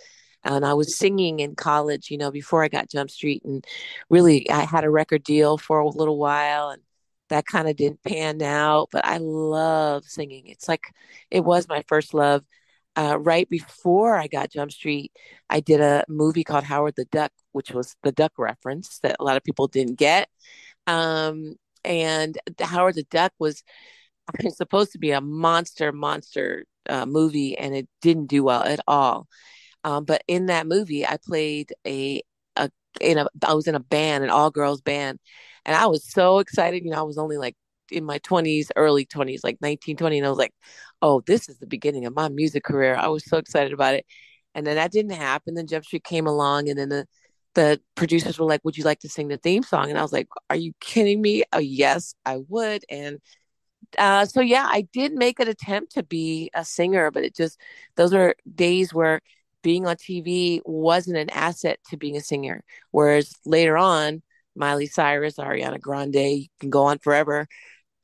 and 0.44 0.66
I 0.66 0.74
was 0.74 0.98
singing 0.98 1.40
in 1.40 1.56
college, 1.56 2.12
you 2.12 2.18
know, 2.18 2.30
before 2.32 2.64
I 2.64 2.68
got 2.68 2.90
Jump 2.90 3.10
Street 3.10 3.44
and 3.46 3.66
really 4.10 4.50
I 4.50 4.62
had 4.66 4.84
a 4.84 4.90
record 4.90 5.24
deal 5.24 5.58
for 5.58 5.80
a 5.80 5.88
little 5.90 6.18
while 6.18 6.70
and 6.70 6.82
that 7.30 7.46
kind 7.46 7.70
of 7.70 7.78
didn't 7.78 8.04
pan 8.04 8.42
out, 8.42 8.90
but 8.92 9.06
I 9.06 9.18
love 9.20 10.04
singing. 10.06 10.48
It's 10.48 10.68
like 10.68 10.84
it 11.32 11.42
was 11.46 11.68
my 11.70 11.84
first 11.88 12.14
love. 12.14 12.44
Uh, 12.96 13.18
right 13.20 13.50
before 13.50 14.16
I 14.18 14.28
got 14.28 14.52
Jump 14.52 14.72
Street, 14.72 15.12
I 15.50 15.62
did 15.62 15.80
a 15.82 16.04
movie 16.10 16.44
called 16.44 16.64
Howard 16.66 16.94
the 16.98 17.06
Duck, 17.06 17.32
which 17.54 17.72
was 17.72 17.96
the 18.04 18.12
duck 18.12 18.34
reference 18.38 19.00
that 19.00 19.16
a 19.20 19.24
lot 19.24 19.38
of 19.38 19.44
people 19.44 19.68
didn't 19.68 19.96
get 19.98 20.30
um, 20.88 21.56
and 21.84 22.38
Howard 22.60 22.96
the 22.96 23.04
Duck 23.04 23.34
was 23.40 23.64
supposed 24.50 24.94
to 24.94 25.00
be 25.00 25.12
a 25.12 25.22
monster, 25.22 25.92
monster 25.92 26.66
uh, 26.90 27.06
movie, 27.06 27.58
and 27.58 27.76
it 27.76 27.88
didn't 28.02 28.28
do 28.28 28.44
well 28.44 28.64
at 28.64 28.80
all. 28.88 29.28
Um, 29.84 30.06
but 30.06 30.24
in 30.28 30.48
that 30.48 30.68
movie, 30.68 31.06
I 31.06 31.18
played 31.18 31.74
a, 31.86 32.22
a 32.56 32.70
in 33.02 33.18
a 33.18 33.28
I 33.46 33.54
was 33.54 33.68
in 33.68 33.76
a 33.76 33.80
band, 33.80 34.24
an 34.24 34.30
all 34.30 34.52
girls 34.52 34.82
band, 34.82 35.20
and 35.66 35.76
I 35.76 35.88
was 35.88 36.10
so 36.10 36.40
excited. 36.40 36.84
You 36.84 36.92
know, 36.92 37.00
I 37.00 37.04
was 37.04 37.18
only 37.18 37.38
like 37.38 37.56
in 37.92 38.06
my 38.06 38.20
20s, 38.20 38.72
early 38.76 39.06
20s, 39.06 39.44
like 39.44 39.58
19, 39.62 39.98
20, 39.98 40.18
and 40.18 40.26
I 40.28 40.30
was 40.30 40.40
like, 40.40 40.54
oh, 41.02 41.22
this 41.22 41.50
is 41.50 41.58
the 41.60 41.68
beginning 41.68 42.06
of 42.06 42.16
my 42.16 42.30
music 42.30 42.64
career. 42.64 42.96
I 42.96 43.08
was 43.08 43.26
so 43.26 43.38
excited 43.38 43.74
about 43.74 43.96
it. 43.96 44.06
And 44.56 44.66
then 44.68 44.76
that 44.76 44.92
didn't 44.92 45.14
happen. 45.14 45.56
Then 45.56 45.68
Jump 45.68 45.86
Street 45.86 46.04
came 46.04 46.28
along, 46.28 46.70
and 46.70 46.78
then 46.80 46.90
the 46.90 47.08
the 47.56 47.82
producers 47.96 48.40
were 48.40 48.46
like, 48.46 48.64
Would 48.64 48.78
you 48.78 48.84
like 48.84 49.00
to 49.02 49.10
sing 49.10 49.28
the 49.28 49.38
theme 49.38 49.64
song? 49.64 49.90
And 49.90 50.00
I 50.00 50.02
was 50.02 50.14
like, 50.14 50.28
Are 50.50 50.56
you 50.56 50.74
kidding 50.80 51.22
me? 51.22 51.44
Oh, 51.54 51.60
yes, 51.60 52.16
I 52.26 52.38
would. 52.50 52.84
And 52.90 53.20
uh, 53.98 54.26
so, 54.26 54.42
yeah, 54.42 54.68
I 54.70 54.88
did 54.94 55.14
make 55.14 55.40
an 55.40 55.48
attempt 55.48 55.94
to 55.94 56.04
be 56.04 56.50
a 56.54 56.66
singer, 56.66 57.12
but 57.12 57.24
it 57.24 57.36
just, 57.36 57.60
those 57.96 58.14
are 58.14 58.36
days 58.56 58.94
where 58.94 59.22
being 59.62 59.86
on 59.88 59.96
TV 59.98 60.62
wasn't 60.66 61.18
an 61.18 61.30
asset 61.30 61.80
to 61.90 61.98
being 61.98 62.18
a 62.18 62.22
singer. 62.22 62.64
Whereas 62.92 63.34
later 63.46 63.78
on, 63.78 64.22
Miley 64.56 64.88
Cyrus, 64.88 65.38
Ariana 65.38 65.80
Grande, 65.80 66.16
you 66.16 66.48
can 66.60 66.70
go 66.70 66.86
on 66.86 67.00
forever. 67.00 67.48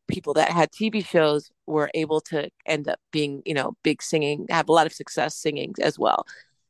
People 0.07 0.33
that 0.35 0.49
had 0.49 0.71
TV 0.71 1.01
shows 1.01 1.51
were 1.67 1.91
able 1.93 2.21
to 2.21 2.49
end 2.65 2.87
up 2.87 2.99
being, 3.11 3.43
you 3.45 3.53
know, 3.53 3.73
big 3.83 4.01
singing, 4.01 4.47
have 4.49 4.69
a 4.69 4.71
lot 4.71 4.87
of 4.87 4.93
success 4.93 5.35
singing 5.35 5.73
as 5.81 5.99
well. 5.99 6.25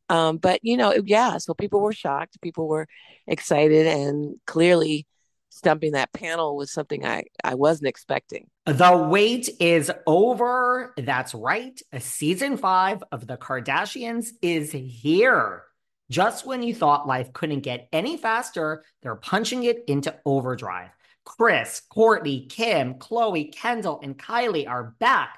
Um, 0.10 0.38
but 0.38 0.60
you 0.64 0.76
know, 0.76 0.94
yeah, 1.06 1.38
so 1.38 1.54
people 1.54 1.82
were 1.82 1.94
shocked, 1.94 2.42
people 2.42 2.68
were 2.68 2.88
excited, 3.28 3.88
and 3.88 4.36
clearly 4.46 5.06
stumping 5.50 5.92
that 5.94 6.14
panel 6.14 6.56
was 6.56 6.72
something 6.72 7.06
I, 7.06 7.24
I 7.44 7.56
wasn't 7.56 7.88
expecting. 7.88 8.48
The 8.66 9.08
wait 9.10 9.50
is 9.60 9.92
over. 10.08 10.94
That's 10.98 11.34
right. 11.34 11.80
Season 12.00 12.58
five 12.58 13.04
of 13.12 13.28
The 13.28 13.38
Kardashians 13.38 14.30
is 14.42 14.72
here. 14.72 15.64
Just 16.10 16.46
when 16.46 16.64
you 16.64 16.74
thought 16.74 17.08
life 17.08 17.34
couldn't 17.34 17.60
get 17.62 17.88
any 17.94 18.18
faster, 18.18 18.84
they're 19.02 19.16
punching 19.16 19.64
it 19.64 19.84
into 19.88 20.16
overdrive. 20.26 20.90
Kris, 21.24 21.82
Courtney, 21.90 22.48
Kim, 22.48 22.96
Khloé, 22.96 23.54
Kendall, 23.54 24.00
and 24.02 24.18
Kylie 24.18 24.68
are 24.68 24.96
back 25.00 25.38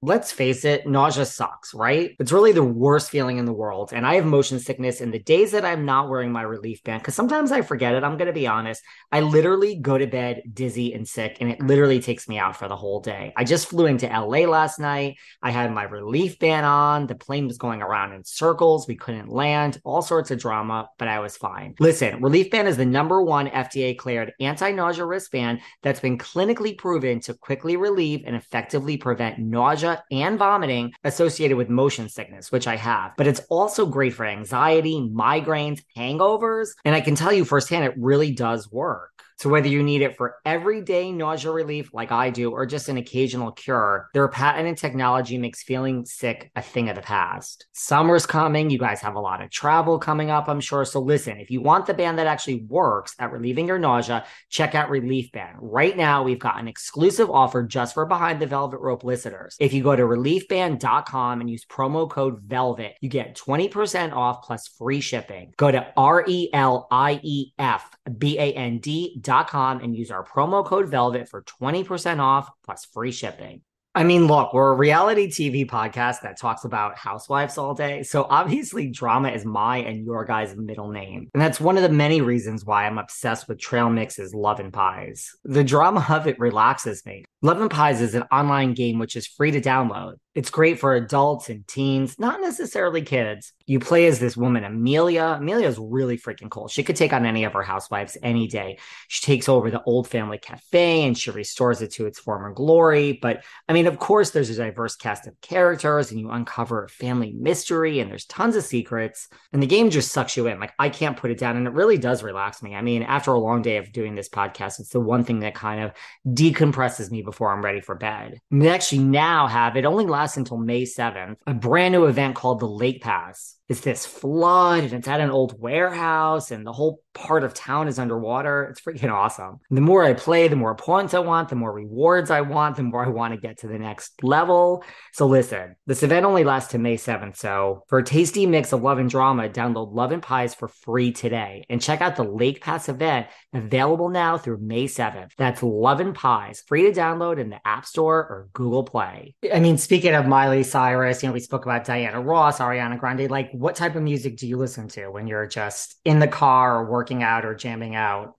let's 0.00 0.30
face 0.30 0.64
it, 0.64 0.86
nausea 0.86 1.24
sucks, 1.24 1.74
right? 1.74 2.14
It's 2.20 2.30
really 2.30 2.52
the 2.52 2.62
worst 2.62 3.10
feeling 3.10 3.38
in 3.38 3.46
the 3.46 3.52
world. 3.52 3.92
And 3.92 4.06
I 4.06 4.14
have 4.14 4.24
motion 4.24 4.60
sickness 4.60 5.00
in 5.00 5.10
the 5.10 5.18
days 5.18 5.50
that 5.50 5.64
I'm 5.64 5.84
not 5.84 6.08
wearing 6.08 6.30
my 6.30 6.42
relief 6.42 6.84
band, 6.84 7.02
because 7.02 7.16
sometimes 7.16 7.50
I 7.50 7.62
forget 7.62 7.94
it. 7.94 8.04
I'm 8.04 8.16
going 8.16 8.28
to 8.28 8.32
be 8.32 8.46
honest. 8.46 8.82
I 9.10 9.20
literally 9.20 9.74
go 9.74 9.98
to 9.98 10.06
bed 10.06 10.42
dizzy 10.52 10.94
and 10.94 11.06
sick, 11.06 11.38
and 11.40 11.50
it 11.50 11.60
literally 11.60 12.00
takes 12.00 12.28
me 12.28 12.38
out 12.38 12.56
for 12.56 12.68
the 12.68 12.76
whole 12.76 13.00
day. 13.00 13.32
I 13.36 13.42
just 13.42 13.68
flew 13.68 13.86
into 13.86 14.06
LA 14.06 14.46
last 14.48 14.78
night. 14.78 15.16
I 15.42 15.50
had 15.50 15.72
my 15.72 15.82
relief 15.82 16.38
band 16.38 16.64
on. 16.64 17.08
The 17.08 17.16
plane 17.16 17.48
was 17.48 17.58
going 17.58 17.82
around 17.82 18.12
in 18.12 18.22
circles. 18.24 18.86
We 18.86 18.94
couldn't 18.94 19.28
land, 19.28 19.80
all 19.82 20.02
sorts 20.02 20.30
of 20.30 20.38
drama, 20.38 20.90
but 20.98 21.08
I 21.08 21.18
was 21.18 21.36
fine. 21.36 21.74
Listen, 21.80 22.22
relief 22.22 22.52
band 22.52 22.68
is 22.68 22.76
the 22.76 22.86
number 22.86 23.20
one 23.20 23.48
FDA 23.48 23.98
cleared 23.98 24.32
anti 24.38 24.70
nausea 24.70 25.04
wristband 25.04 25.60
that's 25.82 26.00
been 26.00 26.18
clinically 26.18 26.78
proven 26.78 27.18
to 27.20 27.34
quickly 27.34 27.76
relieve 27.76 28.22
and 28.26 28.36
effectively 28.36 28.96
prevent 28.96 29.40
nausea 29.40 29.87
nausea 29.88 30.04
and 30.10 30.38
vomiting 30.38 30.92
associated 31.04 31.56
with 31.56 31.68
motion 31.68 32.08
sickness, 32.08 32.52
which 32.52 32.66
I 32.66 32.76
have. 32.76 33.12
But 33.16 33.26
it's 33.26 33.40
also 33.48 33.86
great 33.86 34.14
for 34.14 34.24
anxiety, 34.24 34.94
migraines, 34.94 35.82
hangovers. 35.96 36.70
And 36.84 36.94
I 36.94 37.00
can 37.00 37.14
tell 37.14 37.32
you 37.32 37.44
firsthand, 37.44 37.84
it 37.84 37.94
really 37.96 38.32
does 38.32 38.70
work. 38.70 39.17
So 39.38 39.48
whether 39.48 39.68
you 39.68 39.84
need 39.84 40.02
it 40.02 40.16
for 40.16 40.36
everyday 40.44 41.12
nausea 41.12 41.52
relief 41.52 41.94
like 41.94 42.10
I 42.10 42.30
do 42.30 42.50
or 42.50 42.66
just 42.66 42.88
an 42.88 42.96
occasional 42.96 43.52
cure, 43.52 44.08
their 44.12 44.26
patented 44.26 44.78
technology 44.78 45.38
makes 45.38 45.62
feeling 45.62 46.04
sick 46.04 46.50
a 46.56 46.62
thing 46.62 46.88
of 46.88 46.96
the 46.96 47.02
past. 47.02 47.66
Summer's 47.72 48.26
coming. 48.26 48.68
You 48.68 48.78
guys 48.78 49.00
have 49.00 49.14
a 49.14 49.20
lot 49.20 49.40
of 49.40 49.50
travel 49.50 50.00
coming 50.00 50.30
up, 50.30 50.48
I'm 50.48 50.60
sure. 50.60 50.84
So 50.84 50.98
listen, 51.00 51.38
if 51.38 51.52
you 51.52 51.60
want 51.60 51.86
the 51.86 51.94
band 51.94 52.18
that 52.18 52.26
actually 52.26 52.64
works 52.64 53.14
at 53.20 53.30
relieving 53.30 53.68
your 53.68 53.78
nausea, 53.78 54.26
check 54.50 54.74
out 54.74 54.90
Relief 54.90 55.30
Band. 55.30 55.56
Right 55.60 55.96
now, 55.96 56.24
we've 56.24 56.40
got 56.40 56.58
an 56.58 56.66
exclusive 56.66 57.30
offer 57.30 57.62
just 57.62 57.94
for 57.94 58.06
Behind 58.06 58.40
the 58.40 58.46
Velvet 58.46 58.80
Rope 58.80 59.04
listeners. 59.04 59.54
If 59.60 59.72
you 59.72 59.84
go 59.84 59.94
to 59.94 60.02
reliefband.com 60.02 61.40
and 61.40 61.48
use 61.48 61.64
promo 61.64 62.10
code 62.10 62.42
VELVET, 62.42 62.96
you 63.00 63.08
get 63.08 63.36
20% 63.36 64.12
off 64.12 64.42
plus 64.42 64.66
free 64.66 65.00
shipping. 65.00 65.54
Go 65.56 65.70
to 65.70 65.86
R 65.96 66.24
E 66.26 66.48
L 66.52 66.88
I 66.90 67.20
E 67.22 67.52
F 67.56 67.88
B 68.08 68.38
A 68.38 68.52
N 68.52 68.78
D 68.78 69.20
com 69.48 69.80
and 69.80 69.96
use 69.96 70.10
our 70.10 70.24
promo 70.24 70.64
code 70.64 70.88
VELVET 70.88 71.28
for 71.28 71.42
20% 71.42 72.20
off 72.20 72.50
plus 72.64 72.84
free 72.86 73.12
shipping. 73.12 73.62
I 73.94 74.04
mean, 74.04 74.28
look, 74.28 74.54
we're 74.54 74.70
a 74.70 74.76
reality 74.76 75.26
TV 75.26 75.66
podcast 75.66 76.20
that 76.22 76.38
talks 76.38 76.64
about 76.64 76.96
housewives 76.96 77.58
all 77.58 77.74
day. 77.74 78.04
So 78.04 78.28
obviously, 78.30 78.90
drama 78.90 79.30
is 79.30 79.44
my 79.44 79.78
and 79.78 80.04
your 80.04 80.24
guys' 80.24 80.54
middle 80.56 80.90
name. 80.90 81.28
And 81.34 81.40
that's 81.40 81.60
one 81.60 81.76
of 81.76 81.82
the 81.82 81.88
many 81.88 82.20
reasons 82.20 82.64
why 82.64 82.86
I'm 82.86 82.98
obsessed 82.98 83.48
with 83.48 83.58
Trail 83.58 83.90
Mix's 83.90 84.32
Love 84.32 84.60
and 84.60 84.72
Pies. 84.72 85.30
The 85.42 85.64
drama 85.64 86.06
of 86.10 86.28
it 86.28 86.38
relaxes 86.38 87.04
me. 87.06 87.24
Love 87.40 87.60
and 87.60 87.70
Pies 87.70 88.00
is 88.00 88.16
an 88.16 88.24
online 88.32 88.74
game 88.74 88.98
which 88.98 89.14
is 89.14 89.28
free 89.28 89.52
to 89.52 89.60
download. 89.60 90.14
It's 90.34 90.50
great 90.50 90.78
for 90.78 90.94
adults 90.94 91.48
and 91.48 91.66
teens, 91.66 92.16
not 92.18 92.40
necessarily 92.40 93.02
kids. 93.02 93.52
You 93.66 93.80
play 93.80 94.06
as 94.06 94.20
this 94.20 94.36
woman, 94.36 94.62
Amelia. 94.62 95.36
Amelia 95.38 95.66
is 95.66 95.78
really 95.80 96.16
freaking 96.16 96.48
cool. 96.48 96.68
She 96.68 96.84
could 96.84 96.94
take 96.94 97.12
on 97.12 97.26
any 97.26 97.42
of 97.42 97.54
her 97.54 97.62
housewives 97.62 98.16
any 98.22 98.46
day. 98.46 98.78
She 99.08 99.24
takes 99.26 99.48
over 99.48 99.70
the 99.70 99.82
old 99.82 100.06
family 100.06 100.38
cafe 100.38 101.04
and 101.04 101.18
she 101.18 101.32
restores 101.32 101.82
it 101.82 101.92
to 101.94 102.06
its 102.06 102.20
former 102.20 102.52
glory. 102.52 103.18
But 103.20 103.42
I 103.68 103.72
mean, 103.72 103.88
of 103.88 103.98
course, 103.98 104.30
there's 104.30 104.48
a 104.50 104.54
diverse 104.54 104.94
cast 104.94 105.26
of 105.26 105.40
characters 105.40 106.12
and 106.12 106.20
you 106.20 106.30
uncover 106.30 106.84
a 106.84 106.88
family 106.88 107.32
mystery 107.36 107.98
and 107.98 108.08
there's 108.08 108.26
tons 108.26 108.54
of 108.54 108.62
secrets. 108.62 109.28
And 109.52 109.60
the 109.60 109.66
game 109.66 109.90
just 109.90 110.12
sucks 110.12 110.36
you 110.36 110.46
in. 110.46 110.60
Like, 110.60 110.72
I 110.78 110.88
can't 110.88 111.16
put 111.16 111.32
it 111.32 111.38
down. 111.38 111.56
And 111.56 111.66
it 111.66 111.72
really 111.72 111.98
does 111.98 112.22
relax 112.22 112.62
me. 112.62 112.76
I 112.76 112.82
mean, 112.82 113.02
after 113.02 113.32
a 113.32 113.40
long 113.40 113.62
day 113.62 113.78
of 113.78 113.92
doing 113.92 114.14
this 114.14 114.28
podcast, 114.28 114.78
it's 114.78 114.90
the 114.90 115.00
one 115.00 115.24
thing 115.24 115.40
that 115.40 115.54
kind 115.54 115.82
of 115.82 115.92
decompresses 116.26 117.10
me 117.10 117.22
before 117.28 117.52
I'm 117.52 117.62
ready 117.62 117.82
for 117.82 117.94
bed. 117.94 118.40
We 118.50 118.68
actually 118.68 119.04
now 119.04 119.48
have 119.48 119.76
it 119.76 119.84
only 119.84 120.06
lasts 120.06 120.38
until 120.38 120.56
May 120.56 120.84
7th, 120.84 121.36
a 121.46 121.52
brand 121.52 121.92
new 121.92 122.06
event 122.06 122.36
called 122.36 122.60
the 122.60 122.68
Lake 122.68 123.02
Pass 123.02 123.58
it's 123.68 123.80
this 123.80 124.06
flood 124.06 124.84
and 124.84 124.92
it's 124.94 125.08
at 125.08 125.20
an 125.20 125.30
old 125.30 125.60
warehouse 125.60 126.50
and 126.50 126.66
the 126.66 126.72
whole 126.72 127.02
part 127.12 127.44
of 127.44 127.52
town 127.52 127.86
is 127.86 127.98
underwater. 127.98 128.64
It's 128.64 128.80
freaking 128.80 129.12
awesome. 129.12 129.60
The 129.70 129.82
more 129.82 130.04
I 130.04 130.14
play, 130.14 130.48
the 130.48 130.56
more 130.56 130.74
points 130.74 131.12
I 131.12 131.18
want, 131.18 131.50
the 131.50 131.56
more 131.56 131.72
rewards 131.72 132.30
I 132.30 132.40
want, 132.40 132.76
the 132.76 132.82
more 132.82 133.04
I 133.04 133.08
want 133.08 133.34
to 133.34 133.40
get 133.40 133.58
to 133.58 133.68
the 133.68 133.78
next 133.78 134.22
level. 134.22 134.84
So 135.12 135.26
listen, 135.26 135.76
this 135.86 136.02
event 136.02 136.24
only 136.24 136.44
lasts 136.44 136.70
to 136.72 136.78
May 136.78 136.96
7th. 136.96 137.36
So 137.36 137.84
for 137.88 137.98
a 137.98 138.04
tasty 138.04 138.46
mix 138.46 138.72
of 138.72 138.82
love 138.82 138.98
and 138.98 139.10
drama, 139.10 139.50
download 139.50 139.92
Love 139.92 140.12
and 140.12 140.22
Pies 140.22 140.54
for 140.54 140.68
free 140.68 141.12
today 141.12 141.64
and 141.68 141.82
check 141.82 142.00
out 142.00 142.16
the 142.16 142.24
Lake 142.24 142.62
Pass 142.62 142.88
event 142.88 143.26
available 143.52 144.08
now 144.08 144.38
through 144.38 144.60
May 144.60 144.84
7th. 144.84 145.32
That's 145.36 145.62
Love 145.62 146.00
and 146.00 146.14
Pies, 146.14 146.62
free 146.66 146.90
to 146.90 146.98
download 146.98 147.17
in 147.38 147.50
the 147.50 147.66
App 147.66 147.84
Store 147.84 148.16
or 148.16 148.48
Google 148.52 148.84
Play. 148.84 149.34
I 149.52 149.60
mean, 149.60 149.78
speaking 149.78 150.14
of 150.14 150.26
Miley 150.26 150.62
Cyrus, 150.62 151.22
you 151.22 151.28
know, 151.28 151.32
we 151.32 151.40
spoke 151.40 151.64
about 151.64 151.84
Diana 151.84 152.20
Ross, 152.20 152.58
Ariana 152.58 152.98
Grande, 152.98 153.30
like 153.30 153.50
what 153.52 153.76
type 153.76 153.96
of 153.96 154.02
music 154.02 154.36
do 154.36 154.46
you 154.46 154.56
listen 154.56 154.88
to 154.88 155.08
when 155.08 155.26
you're 155.26 155.46
just 155.46 155.96
in 156.04 156.18
the 156.18 156.28
car 156.28 156.78
or 156.78 156.90
working 156.90 157.22
out 157.22 157.44
or 157.44 157.54
jamming 157.54 157.94
out? 157.94 158.34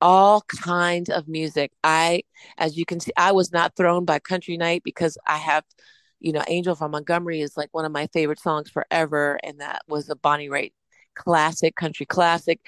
All 0.00 0.42
kinds 0.42 1.10
of 1.10 1.28
music. 1.28 1.72
I, 1.84 2.22
as 2.56 2.76
you 2.78 2.86
can 2.86 3.00
see, 3.00 3.12
I 3.16 3.32
was 3.32 3.52
not 3.52 3.76
thrown 3.76 4.04
by 4.04 4.18
country 4.18 4.56
night 4.56 4.82
because 4.84 5.18
I 5.26 5.36
have, 5.36 5.64
you 6.20 6.32
know, 6.32 6.42
Angel 6.48 6.74
from 6.74 6.92
Montgomery 6.92 7.40
is 7.40 7.56
like 7.56 7.68
one 7.72 7.84
of 7.84 7.92
my 7.92 8.06
favorite 8.12 8.40
songs 8.40 8.70
forever. 8.70 9.38
And 9.42 9.60
that 9.60 9.82
was 9.88 10.08
a 10.08 10.16
Bonnie 10.16 10.48
Raitt 10.48 10.72
classic, 11.14 11.76
country 11.76 12.06
classic. 12.06 12.60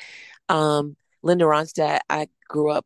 Um, 0.48 0.96
Linda 1.22 1.44
Ronstadt, 1.44 2.00
I 2.10 2.28
grew 2.48 2.70
up 2.70 2.84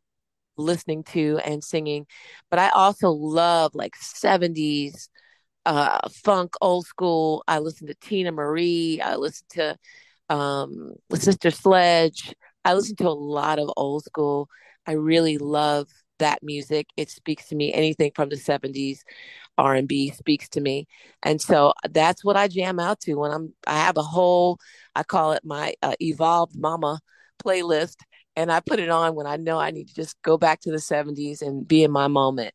listening 0.56 1.04
to 1.04 1.38
and 1.44 1.62
singing, 1.62 2.06
but 2.50 2.58
I 2.58 2.68
also 2.70 3.10
love 3.10 3.74
like 3.74 3.96
70s 3.96 5.08
uh, 5.64 6.08
funk, 6.24 6.54
old 6.60 6.86
school. 6.86 7.42
I 7.48 7.58
listen 7.58 7.88
to 7.88 7.94
Teena 7.96 8.32
Marie. 8.32 9.00
I 9.02 9.16
listen 9.16 9.46
to 9.50 9.76
um, 10.28 10.94
Sister 11.14 11.50
Sledge. 11.50 12.34
I 12.64 12.74
listen 12.74 12.96
to 12.96 13.08
a 13.08 13.10
lot 13.10 13.58
of 13.58 13.70
old 13.76 14.04
school. 14.04 14.48
I 14.86 14.92
really 14.92 15.38
love 15.38 15.88
that 16.18 16.42
music. 16.42 16.88
It 16.96 17.10
speaks 17.10 17.48
to 17.48 17.56
me. 17.56 17.72
Anything 17.72 18.12
from 18.14 18.28
the 18.28 18.36
70s, 18.36 19.04
R&B 19.58 20.10
speaks 20.10 20.48
to 20.50 20.60
me. 20.60 20.86
And 21.22 21.40
so 21.40 21.72
that's 21.90 22.24
what 22.24 22.36
I 22.36 22.48
jam 22.48 22.78
out 22.78 23.00
to 23.00 23.14
when 23.14 23.30
I'm 23.30 23.52
I 23.66 23.78
have 23.78 23.96
a 23.96 24.02
whole 24.02 24.58
I 24.94 25.02
call 25.02 25.32
it 25.32 25.44
my 25.44 25.74
uh, 25.82 25.94
evolved 26.00 26.56
mama 26.58 27.00
playlist 27.44 27.96
and 28.36 28.52
I 28.52 28.60
put 28.60 28.78
it 28.78 28.90
on 28.90 29.14
when 29.14 29.26
I 29.26 29.36
know 29.36 29.58
I 29.58 29.70
need 29.70 29.88
to 29.88 29.94
just 29.94 30.20
go 30.22 30.36
back 30.36 30.60
to 30.60 30.70
the 30.70 30.76
70s 30.76 31.42
and 31.42 31.66
be 31.66 31.82
in 31.82 31.90
my 31.90 32.08
moment. 32.08 32.54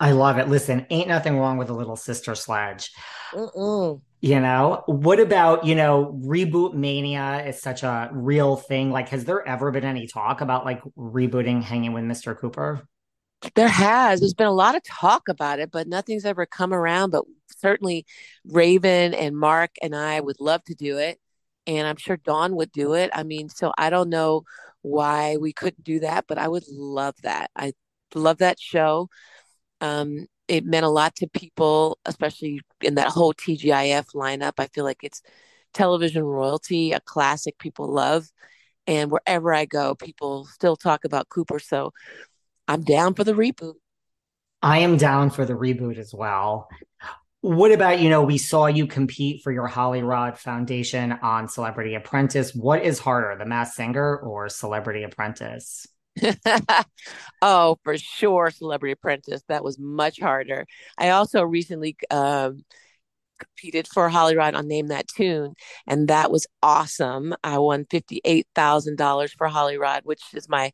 I 0.00 0.12
love 0.12 0.38
it. 0.38 0.48
Listen, 0.48 0.84
ain't 0.90 1.06
nothing 1.06 1.38
wrong 1.38 1.58
with 1.58 1.70
a 1.70 1.74
little 1.74 1.94
sister 1.94 2.34
sledge. 2.34 2.90
Mm-mm. 3.32 4.00
You 4.20 4.40
know, 4.40 4.82
what 4.86 5.20
about, 5.20 5.64
you 5.64 5.76
know, 5.76 6.18
reboot 6.24 6.74
mania 6.74 7.44
is 7.46 7.60
such 7.60 7.82
a 7.82 8.10
real 8.12 8.56
thing. 8.56 8.90
Like, 8.90 9.08
has 9.10 9.24
there 9.24 9.46
ever 9.46 9.70
been 9.70 9.84
any 9.84 10.06
talk 10.08 10.40
about 10.40 10.64
like 10.64 10.82
rebooting 10.98 11.62
Hanging 11.62 11.92
with 11.92 12.04
Mr. 12.04 12.36
Cooper? 12.36 12.82
There 13.54 13.68
has. 13.68 14.20
There's 14.20 14.34
been 14.34 14.46
a 14.46 14.52
lot 14.52 14.76
of 14.76 14.82
talk 14.84 15.28
about 15.28 15.58
it, 15.58 15.70
but 15.70 15.88
nothing's 15.88 16.24
ever 16.24 16.46
come 16.46 16.72
around. 16.72 17.10
But 17.10 17.24
certainly 17.58 18.06
Raven 18.44 19.14
and 19.14 19.36
Mark 19.36 19.70
and 19.82 19.94
I 19.94 20.20
would 20.20 20.40
love 20.40 20.64
to 20.64 20.74
do 20.74 20.98
it. 20.98 21.18
And 21.66 21.86
I'm 21.86 21.96
sure 21.96 22.16
Dawnn 22.16 22.56
would 22.56 22.72
do 22.72 22.94
it. 22.94 23.10
I 23.14 23.22
mean, 23.22 23.48
so 23.48 23.72
I 23.78 23.90
don't 23.90 24.08
know 24.08 24.42
why 24.82 25.36
we 25.36 25.52
couldn't 25.52 25.84
do 25.84 26.00
that, 26.00 26.24
but 26.26 26.38
I 26.38 26.48
would 26.48 26.64
love 26.68 27.14
that. 27.22 27.50
I 27.56 27.72
love 28.14 28.38
that 28.38 28.58
show. 28.58 29.08
Um, 29.80 30.26
it 30.48 30.64
meant 30.64 30.84
a 30.84 30.90
lot 30.90 31.14
to 31.16 31.28
people, 31.28 31.98
especially 32.04 32.60
in 32.80 32.96
that 32.96 33.08
whole 33.08 33.32
TGIF 33.32 34.06
lineup. 34.14 34.54
I 34.58 34.66
feel 34.66 34.84
like 34.84 35.00
it's 35.02 35.22
television 35.72 36.24
royalty, 36.24 36.92
a 36.92 37.00
classic 37.00 37.58
people 37.58 37.88
love. 37.88 38.26
And 38.86 39.10
wherever 39.10 39.54
I 39.54 39.64
go, 39.64 39.94
people 39.94 40.44
still 40.46 40.76
talk 40.76 41.04
about 41.04 41.28
Cooper. 41.28 41.58
So 41.58 41.92
I'm 42.66 42.82
down 42.82 43.14
for 43.14 43.24
the 43.24 43.32
reboot. 43.32 43.74
I 44.60 44.78
am 44.78 44.96
down 44.96 45.30
for 45.30 45.44
the 45.44 45.54
reboot 45.54 45.98
as 45.98 46.14
well. 46.14 46.68
What 47.42 47.72
about, 47.72 47.98
you 47.98 48.08
know, 48.08 48.22
we 48.22 48.38
saw 48.38 48.66
you 48.66 48.86
compete 48.86 49.42
for 49.42 49.50
your 49.50 49.66
Holly 49.66 50.04
Rod 50.04 50.38
Foundation 50.38 51.10
on 51.10 51.48
Celebrity 51.48 51.96
Apprentice. 51.96 52.54
What 52.54 52.84
is 52.84 53.00
harder, 53.00 53.36
The 53.36 53.44
Masked 53.44 53.74
Singer 53.74 54.16
or 54.16 54.48
Celebrity 54.48 55.02
Apprentice? 55.02 55.84
oh, 57.42 57.78
for 57.82 57.98
sure, 57.98 58.50
Celebrity 58.50 58.92
Apprentice. 58.92 59.42
That 59.48 59.64
was 59.64 59.76
much 59.76 60.20
harder. 60.20 60.66
I 60.96 61.08
also 61.08 61.42
recently 61.42 61.96
um, 62.12 62.64
competed 63.40 63.88
for 63.88 64.08
Holly 64.08 64.36
Rod 64.36 64.54
on 64.54 64.68
Name 64.68 64.86
That 64.86 65.08
Tune, 65.08 65.54
and 65.88 66.06
that 66.06 66.30
was 66.30 66.46
awesome. 66.62 67.34
I 67.42 67.58
won 67.58 67.86
fifty-eight 67.90 68.46
thousand 68.54 68.98
dollars 68.98 69.32
for 69.32 69.48
Holly 69.48 69.78
Rod, 69.78 70.02
which 70.04 70.22
is 70.32 70.48
my 70.48 70.70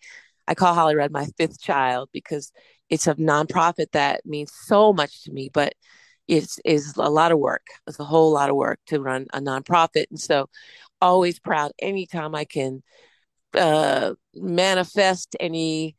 I 0.47 0.55
call 0.55 0.75
Holly 0.75 0.97
Rod 0.97 1.13
my 1.13 1.29
fifth 1.39 1.63
child 1.63 2.11
because 2.13 2.53
it's 2.91 3.07
a 3.07 3.15
nonprofit 3.15 3.93
that 3.93 4.27
means 4.27 4.53
so 4.67 4.93
much 4.93 5.25
to 5.25 5.33
me, 5.33 5.51
but 5.53 5.73
it's 6.29 6.59
is 6.65 6.95
a 6.97 7.11
lot 7.11 7.33
of 7.33 7.39
work. 7.39 7.67
It's 7.87 7.99
a 7.99 8.05
whole 8.05 8.33
lot 8.33 8.51
of 8.51 8.57
work 8.57 8.79
to 8.87 9.01
run 9.01 9.27
a 9.33 9.41
nonprofit, 9.41 10.07
and 10.11 10.21
so 10.21 10.49
always 11.01 11.39
proud 11.39 11.73
anytime 11.79 12.35
I 12.35 12.45
can 12.45 12.83
uh, 13.55 14.15
manifest 14.35 15.37
any 15.41 15.97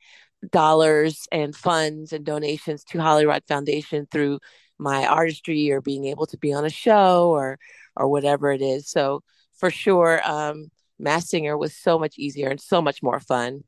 dollars 0.52 1.28
and 1.32 1.56
funds 1.56 2.13
and 2.13 2.26
donations 2.26 2.84
to 2.86 3.00
Holly 3.00 3.26
Rod 3.26 3.44
Foundation 3.48 4.08
through 4.12 4.39
my 4.78 5.06
artistry 5.06 5.72
or 5.72 5.82
being 5.82 6.06
able 6.06 6.26
to 6.28 6.38
be 6.38 6.54
on 6.54 6.65
a 6.65 6.70
show 6.70 7.30
or 7.32 7.60
or 7.96 8.08
whatever 8.08 8.52
it 8.52 8.62
is. 8.62 8.89
So 8.89 9.22
for 9.58 9.70
sure, 9.70 10.22
um, 10.30 10.72
Masked 11.00 11.30
Singer 11.30 11.58
was 11.58 11.76
so 11.76 12.00
much 12.00 12.18
easier 12.18 12.50
and 12.50 12.62
so 12.62 12.82
much 12.82 13.04
more 13.04 13.20
fun 13.20 13.63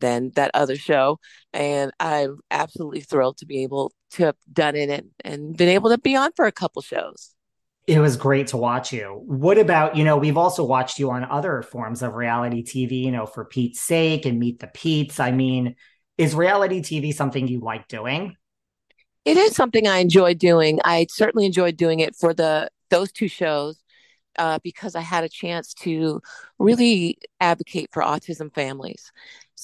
than 0.00 0.30
that 0.34 0.50
other 0.54 0.76
show. 0.76 1.18
And 1.52 1.92
I'm 2.00 2.38
absolutely 2.50 3.00
thrilled 3.00 3.38
to 3.38 3.46
be 3.46 3.62
able 3.62 3.92
to 4.12 4.24
have 4.26 4.36
done 4.52 4.76
it 4.76 4.90
and, 4.90 5.10
and 5.24 5.56
been 5.56 5.68
able 5.68 5.90
to 5.90 5.98
be 5.98 6.16
on 6.16 6.32
for 6.36 6.46
a 6.46 6.52
couple 6.52 6.82
shows. 6.82 7.34
It 7.86 8.00
was 8.00 8.16
great 8.16 8.46
to 8.48 8.56
watch 8.56 8.92
you. 8.92 9.22
What 9.26 9.58
about, 9.58 9.96
you 9.96 10.04
know, 10.04 10.16
we've 10.16 10.38
also 10.38 10.64
watched 10.64 10.98
you 10.98 11.10
on 11.10 11.24
other 11.24 11.60
forms 11.60 12.02
of 12.02 12.14
reality 12.14 12.64
TV, 12.64 13.02
you 13.02 13.12
know, 13.12 13.26
for 13.26 13.44
Peete's 13.44 13.80
sake 13.80 14.24
and 14.24 14.38
Meet 14.38 14.60
the 14.60 14.68
Peetes. 14.68 15.20
I 15.20 15.32
mean, 15.32 15.76
is 16.16 16.34
reality 16.34 16.80
TV 16.80 17.12
something 17.12 17.46
you 17.46 17.60
like 17.60 17.88
doing? 17.88 18.36
It 19.24 19.36
is 19.36 19.54
something 19.54 19.86
I 19.86 19.98
enjoy 19.98 20.34
doing. 20.34 20.80
I 20.84 21.06
certainly 21.10 21.46
enjoyed 21.46 21.76
doing 21.76 22.00
it 22.00 22.14
for 22.16 22.32
the 22.32 22.70
those 22.90 23.10
two 23.10 23.28
shows 23.28 23.82
uh, 24.38 24.58
because 24.62 24.94
I 24.94 25.00
had 25.00 25.24
a 25.24 25.28
chance 25.28 25.74
to 25.74 26.20
really 26.58 27.18
advocate 27.40 27.88
for 27.92 28.02
autism 28.02 28.54
families. 28.54 29.12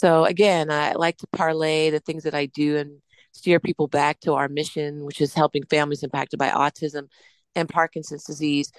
So 0.01 0.25
again, 0.25 0.71
I 0.71 0.95
like 0.95 1.19
to 1.19 1.27
parlay 1.27 1.91
the 1.91 2.01
things 2.01 2.23
that 2.23 2.35
I 2.35 2.47
do 2.47 2.79
and 2.79 3.03
steer 3.33 3.61
people 3.61 3.87
back 3.87 4.19
to 4.21 4.33
our 4.33 4.49
mission, 4.49 5.05
which 5.05 5.21
is 5.21 5.35
helping 5.35 5.63
families 5.67 6.03
impacted 6.03 6.39
by 6.39 6.49
autism 6.49 7.09
and 7.55 7.69
Parkinson's 7.69 8.25
disease. 8.25 8.73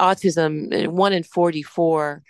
Autism, 0.00 0.88
one 0.88 1.12
in 1.12 1.22
44 1.22 2.24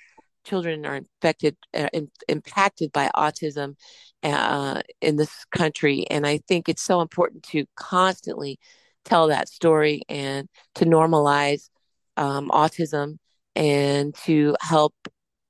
children 0.45 0.85
are 0.85 0.97
infected, 0.97 1.57
uh, 1.73 1.89
in, 1.95 2.11
impacted 2.29 2.93
by 2.93 3.11
autism 3.17 3.77
uh, 4.23 4.83
in 5.01 5.17
this 5.17 5.47
country. 5.47 6.07
And 6.11 6.27
I 6.27 6.41
think 6.47 6.69
it's 6.69 6.83
so 6.83 7.01
important 7.01 7.45
to 7.45 7.65
constantly 7.77 8.59
tell 9.07 9.29
that 9.29 9.49
story 9.49 10.03
and 10.07 10.51
to 10.75 10.85
normalize 10.85 11.71
um, 12.19 12.51
autism 12.51 13.21
and 13.57 14.15
to 14.27 14.55
help 14.61 14.93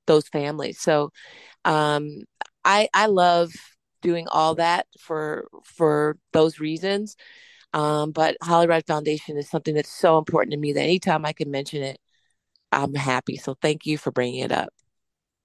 those 0.07 0.29
families. 0.29 0.79
So 0.79 1.11
um, 1.65 2.23
I, 2.65 2.89
I 2.93 3.07
love 3.07 3.51
doing 4.01 4.27
all 4.29 4.55
that 4.55 4.87
for 4.99 5.47
for 5.63 6.17
those 6.33 6.59
reasons. 6.59 7.15
Um, 7.73 8.11
but 8.11 8.37
Holly 8.41 8.67
Rod 8.67 8.83
Foundation 8.87 9.37
is 9.37 9.49
something 9.49 9.75
that's 9.75 9.91
so 9.91 10.17
important 10.17 10.53
to 10.53 10.57
me 10.57 10.73
that 10.73 10.81
anytime 10.81 11.25
I 11.25 11.33
can 11.33 11.51
mention 11.51 11.83
it, 11.83 11.99
I'm 12.71 12.95
happy. 12.95 13.37
So 13.37 13.55
thank 13.61 13.85
you 13.85 13.97
for 13.97 14.11
bringing 14.11 14.39
it 14.39 14.51
up. 14.51 14.69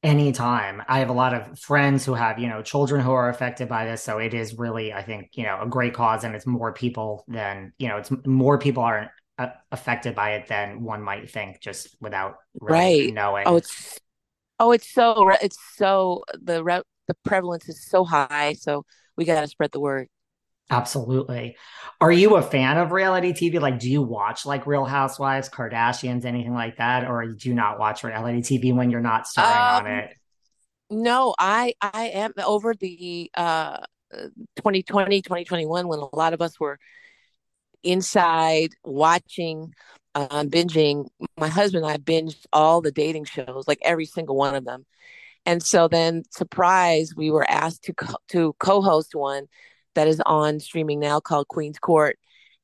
anytime. 0.04 0.82
I 0.86 0.98
have 0.98 1.08
a 1.08 1.14
lot 1.14 1.32
of 1.32 1.58
friends 1.58 2.04
who 2.04 2.12
have, 2.14 2.38
you 2.38 2.46
know, 2.46 2.62
children 2.62 3.00
who 3.00 3.10
are 3.12 3.30
affected 3.30 3.68
by 3.68 3.86
this. 3.86 4.02
So 4.02 4.18
it 4.18 4.34
is 4.34 4.56
really, 4.56 4.92
I 4.92 5.02
think, 5.02 5.30
you 5.32 5.44
know, 5.44 5.58
a 5.62 5.66
great 5.66 5.94
cause 5.94 6.24
and 6.24 6.34
it's 6.36 6.46
more 6.46 6.72
people 6.72 7.24
than, 7.26 7.72
you 7.78 7.88
know, 7.88 7.96
it's 7.96 8.12
more 8.26 8.58
people 8.58 8.82
are 8.82 9.10
uh, 9.38 9.48
affected 9.72 10.14
by 10.14 10.34
it 10.34 10.46
than 10.46 10.82
one 10.82 11.02
might 11.02 11.30
think 11.30 11.60
just 11.60 11.96
without 12.00 12.36
really 12.60 13.06
right. 13.06 13.14
knowing. 13.14 13.44
Oh, 13.46 13.56
it's, 13.56 13.98
oh, 14.60 14.72
it's 14.72 14.92
so, 14.92 15.30
it's 15.30 15.58
so, 15.74 16.22
the, 16.34 16.62
the 17.06 17.14
prevalence 17.24 17.68
is 17.68 17.84
so 17.84 18.04
high. 18.04 18.54
So 18.54 18.84
we 19.16 19.24
got 19.24 19.40
to 19.40 19.48
spread 19.48 19.72
the 19.72 19.80
word. 19.80 20.08
Absolutely. 20.70 21.56
Are 22.00 22.10
you 22.10 22.36
a 22.36 22.42
fan 22.42 22.78
of 22.78 22.90
reality 22.90 23.32
TV? 23.32 23.58
Like, 23.60 23.78
do 23.78 23.90
you 23.90 24.02
watch 24.02 24.46
like 24.46 24.66
Real 24.66 24.86
Housewives, 24.86 25.48
Kardashians, 25.50 26.24
anything 26.24 26.54
like 26.54 26.78
that, 26.78 27.06
or 27.06 27.26
do 27.26 27.48
you 27.48 27.54
not 27.54 27.78
watch 27.78 28.02
reality 28.02 28.40
TV 28.40 28.74
when 28.74 28.90
you're 28.90 29.00
not 29.00 29.26
starring 29.26 29.52
um, 29.52 29.86
on 29.86 29.92
it? 29.92 30.10
No, 30.90 31.34
I 31.38 31.74
I 31.82 32.06
am 32.14 32.32
over 32.44 32.74
the 32.74 33.30
uh 33.36 33.78
2020, 34.56 35.22
2021 35.22 35.88
when 35.88 35.98
a 35.98 36.16
lot 36.16 36.32
of 36.32 36.40
us 36.40 36.58
were 36.58 36.78
inside 37.82 38.70
watching 38.84 39.74
uh, 40.14 40.44
binging. 40.44 41.08
My 41.36 41.48
husband 41.48 41.84
and 41.84 41.92
I 41.92 41.98
binged 41.98 42.46
all 42.52 42.80
the 42.80 42.92
dating 42.92 43.24
shows, 43.24 43.64
like 43.66 43.78
every 43.82 44.06
single 44.06 44.36
one 44.36 44.54
of 44.54 44.64
them. 44.64 44.86
And 45.46 45.62
so 45.62 45.88
then, 45.88 46.22
surprise, 46.30 47.12
we 47.16 47.30
were 47.30 47.48
asked 47.48 47.84
to 47.84 47.94
co- 47.94 48.16
to 48.28 48.54
co-host 48.58 49.14
one 49.14 49.46
that 49.94 50.08
is 50.08 50.20
on 50.24 50.60
streaming 50.60 51.00
now 51.00 51.20
called 51.20 51.48
Queen's 51.48 51.78
Court. 51.78 52.18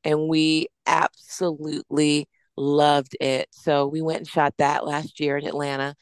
And 0.04 0.28
we 0.28 0.68
absolutely 0.86 2.28
loved 2.56 3.16
it. 3.20 3.48
So 3.52 3.86
we 3.86 4.00
went 4.02 4.18
and 4.18 4.28
shot 4.28 4.54
that 4.58 4.86
last 4.86 5.20
year 5.20 5.36
in 5.36 5.46
Atlanta. 5.46 5.94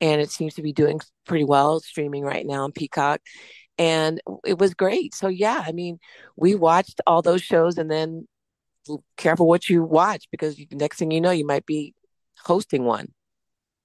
And 0.00 0.20
it 0.20 0.30
seems 0.30 0.54
to 0.54 0.62
be 0.62 0.72
doing 0.72 1.00
pretty 1.26 1.44
well 1.44 1.80
streaming 1.80 2.24
right 2.24 2.46
now 2.46 2.64
on 2.64 2.72
Peacock. 2.72 3.20
And 3.78 4.20
it 4.44 4.58
was 4.58 4.74
great. 4.74 5.14
So, 5.14 5.28
yeah, 5.28 5.62
I 5.66 5.72
mean, 5.72 5.98
we 6.36 6.54
watched 6.54 7.00
all 7.06 7.22
those 7.22 7.42
shows 7.42 7.78
and 7.78 7.90
then 7.90 8.26
careful 9.16 9.46
what 9.46 9.68
you 9.68 9.82
watch 9.82 10.26
because 10.30 10.60
next 10.70 10.98
thing 10.98 11.10
you 11.10 11.20
know, 11.20 11.30
you 11.30 11.46
might 11.46 11.66
be 11.66 11.94
hosting 12.44 12.84
one. 12.84 13.12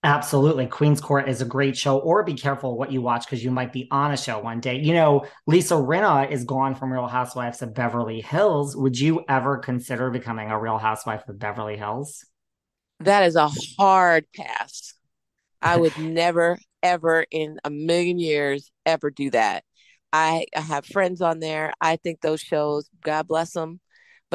Absolutely. 0.05 0.67
Queen's 0.67 1.01
Court 1.01 1.27
is 1.27 1.41
a 1.41 1.45
great 1.45 1.75
show, 1.75 1.97
or 1.97 2.23
be 2.23 2.35
careful 2.35 2.77
what 2.77 2.91
you 2.91 3.01
watch 3.01 3.25
because 3.25 3.43
you 3.43 3.49
might 3.49 3.73
be 3.73 3.87
on 3.89 4.11
a 4.11 4.17
show 4.17 4.37
one 4.37 4.59
day. 4.59 4.79
You 4.79 4.93
know, 4.93 5.25
Lisa 5.47 5.73
Rinna 5.73 6.29
is 6.29 6.43
gone 6.43 6.75
from 6.75 6.93
Real 6.93 7.07
Housewives 7.07 7.63
of 7.63 7.73
Beverly 7.73 8.21
Hills. 8.21 8.75
Would 8.77 8.99
you 8.99 9.25
ever 9.27 9.57
consider 9.57 10.11
becoming 10.11 10.51
a 10.51 10.59
Real 10.59 10.77
Housewife 10.77 11.27
of 11.27 11.39
Beverly 11.39 11.75
Hills? 11.75 12.23
That 12.99 13.23
is 13.23 13.35
a 13.35 13.49
hard 13.79 14.27
pass. 14.35 14.93
I 15.59 15.75
would 15.77 15.97
never, 15.99 16.59
ever 16.83 17.25
in 17.31 17.57
a 17.63 17.71
million 17.71 18.19
years 18.19 18.71
ever 18.85 19.09
do 19.09 19.31
that. 19.31 19.63
I, 20.13 20.45
I 20.55 20.61
have 20.61 20.85
friends 20.85 21.19
on 21.19 21.39
there. 21.39 21.73
I 21.81 21.95
think 21.95 22.21
those 22.21 22.41
shows, 22.41 22.87
God 23.03 23.27
bless 23.27 23.53
them, 23.53 23.79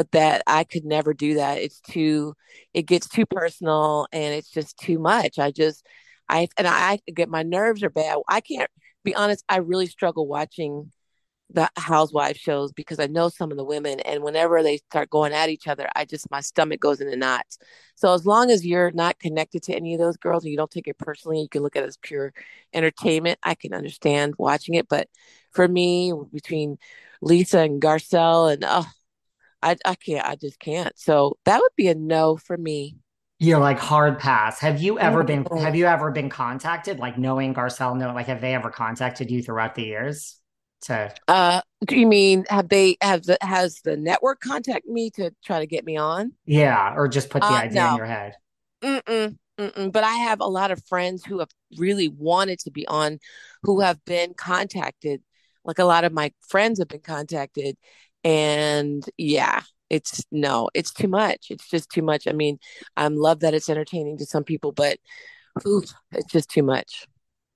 but 0.00 0.12
that 0.12 0.42
I 0.46 0.64
could 0.64 0.86
never 0.86 1.12
do 1.12 1.34
that. 1.34 1.58
It's 1.58 1.78
too, 1.78 2.32
it 2.72 2.86
gets 2.86 3.06
too 3.06 3.26
personal 3.26 4.06
and 4.12 4.34
it's 4.34 4.48
just 4.50 4.78
too 4.78 4.98
much. 4.98 5.38
I 5.38 5.50
just, 5.50 5.86
I, 6.26 6.48
and 6.56 6.66
I 6.66 7.00
get 7.14 7.28
my 7.28 7.42
nerves 7.42 7.82
are 7.82 7.90
bad. 7.90 8.16
I 8.26 8.40
can't 8.40 8.70
be 9.04 9.14
honest. 9.14 9.44
I 9.46 9.58
really 9.58 9.84
struggle 9.84 10.26
watching 10.26 10.90
the 11.50 11.68
housewife 11.76 12.38
shows 12.38 12.72
because 12.72 12.98
I 12.98 13.08
know 13.08 13.28
some 13.28 13.50
of 13.50 13.58
the 13.58 13.64
women 13.64 14.00
and 14.00 14.22
whenever 14.22 14.62
they 14.62 14.78
start 14.78 15.10
going 15.10 15.34
at 15.34 15.50
each 15.50 15.68
other, 15.68 15.86
I 15.94 16.06
just, 16.06 16.30
my 16.30 16.40
stomach 16.40 16.80
goes 16.80 17.02
into 17.02 17.14
knots. 17.14 17.58
So 17.94 18.14
as 18.14 18.24
long 18.24 18.50
as 18.50 18.64
you're 18.64 18.92
not 18.92 19.18
connected 19.18 19.62
to 19.64 19.74
any 19.74 19.92
of 19.92 20.00
those 20.00 20.16
girls 20.16 20.44
and 20.44 20.50
you 20.50 20.56
don't 20.56 20.70
take 20.70 20.88
it 20.88 20.96
personally, 20.96 21.42
you 21.42 21.48
can 21.50 21.62
look 21.62 21.76
at 21.76 21.82
it 21.82 21.88
as 21.88 21.98
pure 21.98 22.32
entertainment. 22.72 23.38
I 23.42 23.54
can 23.54 23.74
understand 23.74 24.32
watching 24.38 24.76
it. 24.76 24.88
But 24.88 25.08
for 25.50 25.68
me, 25.68 26.14
between 26.32 26.78
Lisa 27.20 27.58
and 27.58 27.82
Garcelle 27.82 28.50
and, 28.50 28.64
oh, 28.66 28.86
I 29.62 29.76
I 29.84 29.94
can't. 29.94 30.26
I 30.26 30.36
just 30.36 30.58
can't. 30.58 30.98
So 30.98 31.38
that 31.44 31.60
would 31.60 31.72
be 31.76 31.88
a 31.88 31.94
no 31.94 32.36
for 32.36 32.56
me. 32.56 32.96
You're 33.38 33.58
like 33.58 33.78
hard 33.78 34.18
pass. 34.18 34.60
Have 34.60 34.82
you 34.82 34.98
ever 34.98 35.24
been? 35.24 35.46
Have 35.46 35.74
you 35.74 35.86
ever 35.86 36.10
been 36.10 36.28
contacted? 36.28 36.98
Like 36.98 37.16
knowing 37.16 37.54
Garcelle, 37.54 37.96
know 37.96 38.12
like 38.12 38.26
have 38.26 38.40
they 38.42 38.54
ever 38.54 38.70
contacted 38.70 39.30
you 39.30 39.42
throughout 39.42 39.74
the 39.74 39.84
years? 39.84 40.36
To 40.82 41.12
uh, 41.28 41.60
do 41.86 41.98
you 41.98 42.06
mean 42.06 42.44
have 42.48 42.68
they 42.68 42.96
have 43.00 43.22
the 43.24 43.38
has 43.40 43.80
the 43.82 43.96
network 43.96 44.40
contact 44.40 44.86
me 44.86 45.10
to 45.12 45.30
try 45.44 45.58
to 45.58 45.66
get 45.66 45.84
me 45.84 45.96
on? 45.96 46.32
Yeah, 46.44 46.94
or 46.94 47.08
just 47.08 47.30
put 47.30 47.40
the 47.40 47.48
uh, 47.48 47.52
idea 47.52 47.82
no. 47.82 47.90
in 47.90 47.96
your 47.96 48.06
head. 48.06 48.34
Mm-mm, 48.82 49.36
mm-mm. 49.58 49.92
But 49.92 50.04
I 50.04 50.12
have 50.12 50.40
a 50.40 50.46
lot 50.46 50.70
of 50.70 50.84
friends 50.86 51.24
who 51.24 51.38
have 51.38 51.50
really 51.78 52.08
wanted 52.08 52.58
to 52.60 52.70
be 52.70 52.86
on, 52.86 53.18
who 53.62 53.80
have 53.80 54.04
been 54.04 54.34
contacted. 54.34 55.22
Like 55.64 55.78
a 55.78 55.84
lot 55.84 56.04
of 56.04 56.12
my 56.12 56.32
friends 56.48 56.78
have 56.78 56.88
been 56.88 57.00
contacted, 57.00 57.76
and 58.24 59.04
yeah 59.16 59.62
it's 59.88 60.24
no 60.30 60.68
it's 60.74 60.92
too 60.92 61.08
much 61.08 61.46
it's 61.50 61.68
just 61.68 61.90
too 61.90 62.02
much 62.02 62.26
i 62.28 62.32
mean 62.32 62.58
i 62.96 63.06
love 63.08 63.40
that 63.40 63.54
it's 63.54 63.68
entertaining 63.68 64.16
to 64.16 64.26
some 64.26 64.44
people 64.44 64.72
but 64.72 64.98
ooh, 65.66 65.82
it's 66.12 66.30
just 66.32 66.48
too 66.50 66.62
much 66.62 67.06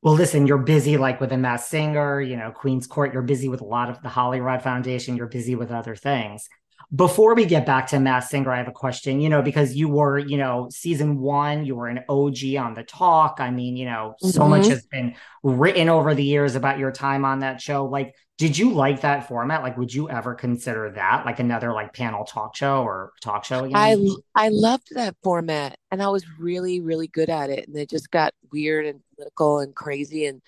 well 0.02 0.14
listen 0.14 0.46
you're 0.46 0.58
busy 0.58 0.96
like 0.96 1.20
with 1.20 1.32
a 1.32 1.36
Masked 1.36 1.70
Singer 1.70 2.20
you 2.20 2.36
know 2.36 2.50
queen's 2.50 2.86
court 2.86 3.12
you're 3.12 3.22
busy 3.22 3.48
with 3.48 3.60
a 3.60 3.66
lot 3.66 3.88
of 3.90 4.02
the 4.02 4.08
holly 4.08 4.40
rod 4.40 4.62
foundation 4.62 5.16
you're 5.16 5.26
busy 5.26 5.54
with 5.54 5.70
other 5.70 5.94
things 5.94 6.48
before 6.94 7.34
we 7.34 7.44
get 7.44 7.66
back 7.66 7.88
to 7.88 7.98
Masked 7.98 8.30
Singer, 8.30 8.52
I 8.52 8.58
have 8.58 8.68
a 8.68 8.72
question, 8.72 9.20
you 9.20 9.28
know, 9.28 9.42
because 9.42 9.74
you 9.74 9.88
were, 9.88 10.18
you 10.18 10.36
know, 10.36 10.68
season 10.70 11.18
one, 11.18 11.64
you 11.64 11.74
were 11.74 11.88
an 11.88 12.04
OG 12.08 12.56
on 12.58 12.74
the 12.74 12.84
talk. 12.84 13.36
I 13.40 13.50
mean, 13.50 13.76
you 13.76 13.86
know, 13.86 14.14
so 14.18 14.40
mm-hmm. 14.40 14.50
much 14.50 14.66
has 14.66 14.86
been 14.86 15.14
written 15.42 15.88
over 15.88 16.14
the 16.14 16.22
years 16.22 16.54
about 16.54 16.78
your 16.78 16.92
time 16.92 17.24
on 17.24 17.40
that 17.40 17.60
show. 17.60 17.86
Like, 17.86 18.14
did 18.36 18.58
you 18.58 18.72
like 18.72 19.02
that 19.02 19.28
format? 19.28 19.62
Like, 19.62 19.76
would 19.76 19.94
you 19.94 20.10
ever 20.10 20.34
consider 20.34 20.90
that 20.92 21.24
like 21.24 21.38
another 21.38 21.72
like 21.72 21.92
panel 21.92 22.24
talk 22.24 22.56
show 22.56 22.82
or 22.82 23.12
talk 23.22 23.44
show 23.44 23.64
again? 23.64 23.76
I 23.76 23.96
I 24.34 24.48
loved 24.48 24.88
that 24.92 25.14
format, 25.22 25.78
and 25.90 26.02
I 26.02 26.08
was 26.08 26.24
really 26.38 26.80
really 26.80 27.06
good 27.06 27.30
at 27.30 27.50
it. 27.50 27.68
And 27.68 27.76
it 27.76 27.88
just 27.88 28.10
got 28.10 28.34
weird 28.50 28.86
and 28.86 29.00
political 29.14 29.60
and 29.60 29.74
crazy, 29.74 30.26
and 30.26 30.42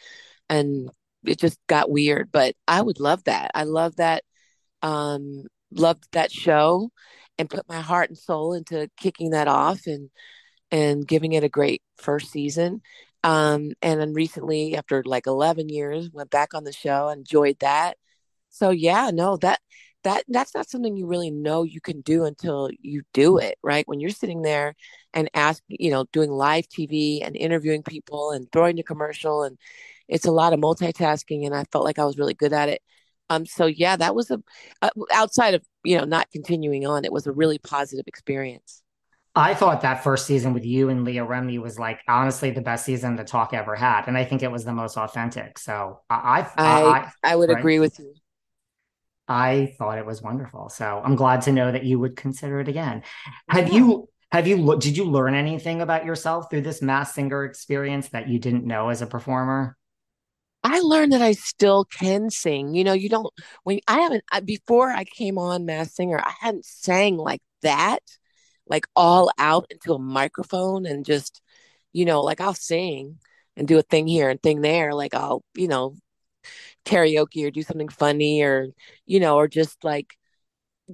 and 0.48 0.90
it 1.24 1.38
just 1.38 1.58
got 1.68 1.90
weird. 1.90 2.30
But 2.32 2.56
I 2.66 2.82
would 2.82 2.98
love 2.98 3.22
that. 3.24 3.52
I 3.54 3.62
love 3.62 3.96
that. 3.96 4.24
Um, 4.82 5.44
loved 5.70 6.08
that 6.12 6.32
show, 6.32 6.90
and 7.38 7.48
put 7.48 7.68
my 7.68 7.80
heart 7.80 8.08
and 8.10 8.18
soul 8.18 8.54
into 8.54 8.90
kicking 8.96 9.30
that 9.30 9.46
off 9.46 9.86
and 9.86 10.10
and 10.72 11.06
giving 11.06 11.34
it 11.34 11.44
a 11.44 11.48
great 11.48 11.82
first 11.96 12.32
season. 12.32 12.82
Um, 13.26 13.72
and 13.82 14.00
then 14.00 14.12
recently, 14.14 14.76
after 14.76 15.02
like 15.04 15.26
11 15.26 15.68
years, 15.68 16.10
went 16.12 16.30
back 16.30 16.54
on 16.54 16.62
the 16.64 16.72
show, 16.72 17.08
enjoyed 17.08 17.58
that. 17.60 17.96
So 18.50 18.70
yeah, 18.70 19.10
no, 19.12 19.36
that 19.38 19.60
that 20.04 20.24
that's 20.28 20.54
not 20.54 20.68
something 20.70 20.96
you 20.96 21.06
really 21.08 21.32
know 21.32 21.64
you 21.64 21.80
can 21.80 22.02
do 22.02 22.24
until 22.24 22.70
you 22.80 23.02
do 23.12 23.38
it, 23.38 23.58
right? 23.64 23.86
When 23.88 23.98
you're 24.00 24.10
sitting 24.10 24.42
there 24.42 24.74
and 25.12 25.28
ask, 25.34 25.60
you 25.68 25.90
know, 25.90 26.04
doing 26.12 26.30
live 26.30 26.68
TV 26.68 27.20
and 27.22 27.36
interviewing 27.36 27.82
people 27.82 28.30
and 28.30 28.46
throwing 28.52 28.78
a 28.78 28.84
commercial, 28.84 29.42
and 29.42 29.58
it's 30.08 30.26
a 30.26 30.30
lot 30.32 30.52
of 30.52 30.60
multitasking, 30.60 31.46
and 31.46 31.54
I 31.54 31.64
felt 31.72 31.84
like 31.84 31.98
I 31.98 32.04
was 32.04 32.18
really 32.18 32.34
good 32.34 32.52
at 32.52 32.68
it. 32.68 32.80
Um, 33.30 33.44
so 33.46 33.66
yeah, 33.66 33.96
that 33.96 34.14
was 34.14 34.30
a 34.30 34.40
uh, 34.82 34.90
outside 35.12 35.54
of 35.54 35.64
you 35.84 35.98
know 35.98 36.04
not 36.04 36.30
continuing 36.30 36.86
on, 36.86 37.04
it 37.04 37.12
was 37.12 37.26
a 37.26 37.32
really 37.32 37.58
positive 37.58 38.06
experience. 38.06 38.82
I 39.36 39.52
thought 39.52 39.82
that 39.82 40.02
first 40.02 40.26
season 40.26 40.54
with 40.54 40.64
you 40.64 40.88
and 40.88 41.04
Leah 41.04 41.26
Remini 41.26 41.60
was 41.60 41.78
like 41.78 42.00
honestly 42.08 42.50
the 42.50 42.62
best 42.62 42.86
season 42.86 43.16
the 43.16 43.24
talk 43.24 43.52
ever 43.52 43.76
had, 43.76 44.08
and 44.08 44.16
I 44.16 44.24
think 44.24 44.42
it 44.42 44.50
was 44.50 44.64
the 44.64 44.72
most 44.72 44.96
authentic. 44.96 45.58
So 45.58 46.00
I 46.08 46.48
I 46.56 46.82
I, 46.82 47.12
I 47.22 47.36
would 47.36 47.50
right? 47.50 47.58
agree 47.58 47.78
with 47.78 47.98
you. 47.98 48.14
I 49.28 49.74
thought 49.78 49.98
it 49.98 50.06
was 50.06 50.22
wonderful. 50.22 50.70
So 50.70 51.02
I'm 51.04 51.16
glad 51.16 51.42
to 51.42 51.52
know 51.52 51.70
that 51.70 51.84
you 51.84 51.98
would 51.98 52.16
consider 52.16 52.60
it 52.60 52.68
again. 52.68 53.02
Have 53.48 53.68
yeah. 53.68 53.74
you 53.74 54.08
have 54.32 54.46
you 54.46 54.78
did 54.78 54.96
you 54.96 55.04
learn 55.04 55.34
anything 55.34 55.82
about 55.82 56.06
yourself 56.06 56.48
through 56.48 56.62
this 56.62 56.80
mass 56.80 57.14
Singer 57.14 57.44
experience 57.44 58.08
that 58.08 58.28
you 58.28 58.38
didn't 58.38 58.64
know 58.64 58.88
as 58.88 59.02
a 59.02 59.06
performer? 59.06 59.76
I 60.64 60.80
learned 60.80 61.12
that 61.12 61.22
I 61.22 61.32
still 61.32 61.84
can 61.84 62.30
sing. 62.30 62.74
You 62.74 62.84
know, 62.84 62.94
you 62.94 63.10
don't 63.10 63.32
when 63.64 63.80
I 63.86 64.00
haven't 64.00 64.24
I, 64.32 64.40
before 64.40 64.90
I 64.90 65.04
came 65.04 65.36
on 65.36 65.66
mass 65.66 65.94
Singer, 65.94 66.20
I 66.24 66.32
hadn't 66.40 66.64
sang 66.64 67.18
like 67.18 67.42
that 67.60 68.00
like 68.68 68.86
all 68.96 69.30
out 69.38 69.66
into 69.70 69.94
a 69.94 69.98
microphone 69.98 70.86
and 70.86 71.04
just, 71.04 71.40
you 71.92 72.04
know, 72.04 72.20
like 72.22 72.40
I'll 72.40 72.54
sing 72.54 73.18
and 73.56 73.68
do 73.68 73.78
a 73.78 73.82
thing 73.82 74.06
here 74.06 74.28
and 74.30 74.42
thing 74.42 74.60
there. 74.62 74.94
Like 74.94 75.14
I'll, 75.14 75.44
you 75.54 75.68
know, 75.68 75.96
karaoke 76.84 77.46
or 77.46 77.50
do 77.50 77.62
something 77.62 77.88
funny 77.88 78.42
or, 78.42 78.68
you 79.06 79.20
know, 79.20 79.36
or 79.36 79.48
just 79.48 79.84
like 79.84 80.16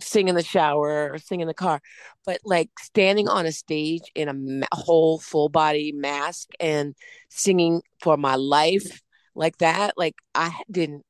sing 0.01 0.29
in 0.29 0.35
the 0.35 0.43
shower 0.43 1.13
or 1.13 1.19
sing 1.19 1.41
in 1.41 1.49
the 1.49 1.55
car. 1.55 1.81
But 2.27 2.41
like 2.45 2.71
standing 2.81 3.29
on 3.29 3.47
a 3.47 3.53
stage 3.53 4.03
in 4.15 4.29
a 4.73 4.77
whole 4.77 5.19
full 5.19 5.49
body 5.49 5.93
mask 5.93 6.51
and 6.61 6.95
singing 7.31 7.83
for 8.03 8.17
my 8.17 8.37
life 8.37 9.03
like 9.35 9.59
that, 9.59 9.95
like 9.97 10.17
I 10.35 10.55
didn't 10.71 11.05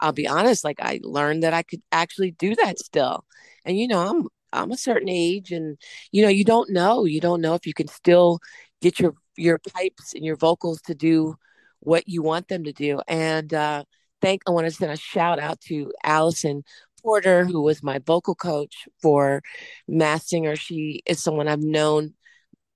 I'll 0.00 0.12
be 0.12 0.28
honest, 0.28 0.64
like 0.64 0.80
I 0.80 1.00
learned 1.02 1.44
that 1.44 1.54
I 1.54 1.62
could 1.62 1.82
actually 1.92 2.32
do 2.32 2.54
that 2.56 2.78
still. 2.78 3.24
And 3.64 3.78
you 3.78 3.88
know, 3.88 4.00
I'm 4.00 4.28
I'm 4.54 4.72
a 4.72 4.76
certain 4.76 5.08
age 5.08 5.52
and 5.52 5.78
you 6.12 6.22
know 6.22 6.28
you 6.28 6.44
don't 6.44 6.70
know 6.70 7.04
you 7.04 7.20
don't 7.20 7.40
know 7.40 7.54
if 7.54 7.66
you 7.66 7.74
can 7.74 7.88
still 7.88 8.38
get 8.80 8.98
your 9.00 9.14
your 9.36 9.58
pipes 9.58 10.14
and 10.14 10.24
your 10.24 10.36
vocals 10.36 10.80
to 10.82 10.94
do 10.94 11.36
what 11.80 12.08
you 12.08 12.22
want 12.22 12.48
them 12.48 12.64
to 12.64 12.72
do. 12.72 13.00
And 13.08 13.52
uh, 13.52 13.84
thank 14.20 14.42
I 14.46 14.50
want 14.50 14.66
to 14.66 14.70
send 14.70 14.92
a 14.92 14.96
shout 14.96 15.38
out 15.38 15.60
to 15.62 15.92
Allison 16.02 16.64
Porter, 17.02 17.44
who 17.44 17.62
was 17.62 17.82
my 17.82 17.98
vocal 17.98 18.34
coach 18.34 18.88
for 19.02 19.42
Masked 19.86 20.28
Singer. 20.28 20.56
She 20.56 21.02
is 21.06 21.22
someone 21.22 21.48
I've 21.48 21.62
known 21.62 22.14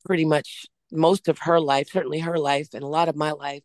pretty 0.05 0.25
much 0.25 0.67
most 0.93 1.29
of 1.29 1.39
her 1.41 1.61
life, 1.61 1.89
certainly 1.91 2.21
her 2.21 2.39
life, 2.39 2.69
and 2.75 2.83
a 2.83 2.89
lot 2.89 3.09
of 3.09 3.17
my 3.17 3.33
life. 3.33 3.63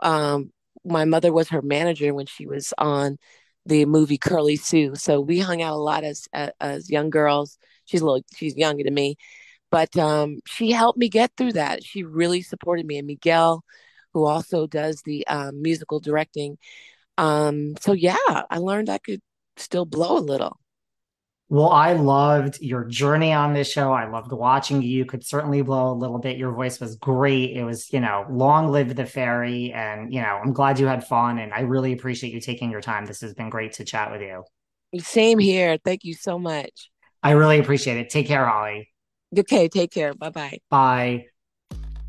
Um, 0.00 0.52
my 0.84 1.04
mother 1.04 1.32
was 1.32 1.48
her 1.48 1.62
manager 1.62 2.12
when 2.12 2.26
she 2.26 2.46
was 2.46 2.74
on 2.78 3.18
the 3.66 3.86
movie 3.86 4.18
Curly 4.18 4.56
Sue, 4.56 4.94
so 4.94 5.20
we 5.20 5.38
hung 5.40 5.62
out 5.62 5.74
a 5.74 5.78
lot 5.78 6.04
as 6.04 6.28
as 6.60 6.90
young 6.90 7.10
girls. 7.10 7.58
She's 7.86 8.00
a 8.00 8.04
little, 8.04 8.22
she's 8.34 8.56
younger 8.56 8.84
than 8.84 8.94
me, 8.94 9.16
but 9.70 9.96
um, 9.96 10.40
she 10.46 10.72
helped 10.72 10.98
me 10.98 11.08
get 11.08 11.32
through 11.36 11.52
that. 11.54 11.84
She 11.84 12.02
really 12.04 12.42
supported 12.42 12.86
me, 12.86 12.98
and 12.98 13.06
Miguel, 13.06 13.64
who 14.14 14.24
also 14.26 14.66
does 14.66 15.02
the 15.04 15.26
um, 15.28 15.62
musical 15.62 16.00
directing. 16.00 16.58
Um, 17.18 17.74
so 17.80 17.92
yeah, 17.92 18.16
I 18.28 18.58
learned 18.58 18.90
I 18.90 18.98
could 18.98 19.20
still 19.56 19.86
blow 19.86 20.18
a 20.18 20.20
little. 20.20 20.58
Well, 21.54 21.70
I 21.70 21.92
loved 21.92 22.60
your 22.60 22.84
journey 22.84 23.32
on 23.32 23.54
this 23.54 23.70
show. 23.70 23.92
I 23.92 24.08
loved 24.08 24.32
watching 24.32 24.82
you. 24.82 24.88
You 24.88 25.04
could 25.04 25.24
certainly 25.24 25.62
blow 25.62 25.92
a 25.92 25.94
little 25.94 26.18
bit. 26.18 26.36
Your 26.36 26.50
voice 26.50 26.80
was 26.80 26.96
great. 26.96 27.56
It 27.56 27.62
was, 27.62 27.92
you 27.92 28.00
know, 28.00 28.26
long 28.28 28.72
live 28.72 28.96
the 28.96 29.06
fairy. 29.06 29.72
And, 29.72 30.12
you 30.12 30.20
know, 30.20 30.40
I'm 30.42 30.52
glad 30.52 30.80
you 30.80 30.88
had 30.88 31.06
fun. 31.06 31.38
And 31.38 31.54
I 31.54 31.60
really 31.60 31.92
appreciate 31.92 32.32
you 32.32 32.40
taking 32.40 32.72
your 32.72 32.80
time. 32.80 33.06
This 33.06 33.20
has 33.20 33.34
been 33.34 33.50
great 33.50 33.74
to 33.74 33.84
chat 33.84 34.10
with 34.10 34.20
you. 34.20 34.42
Same 34.98 35.38
here. 35.38 35.78
Thank 35.84 36.02
you 36.02 36.14
so 36.14 36.40
much. 36.40 36.90
I 37.22 37.30
really 37.30 37.60
appreciate 37.60 37.98
it. 37.98 38.10
Take 38.10 38.26
care, 38.26 38.44
Holly. 38.44 38.88
Okay. 39.38 39.68
Take 39.68 39.92
care. 39.92 40.12
Bye-bye. 40.12 40.58
Bye. 40.70 41.26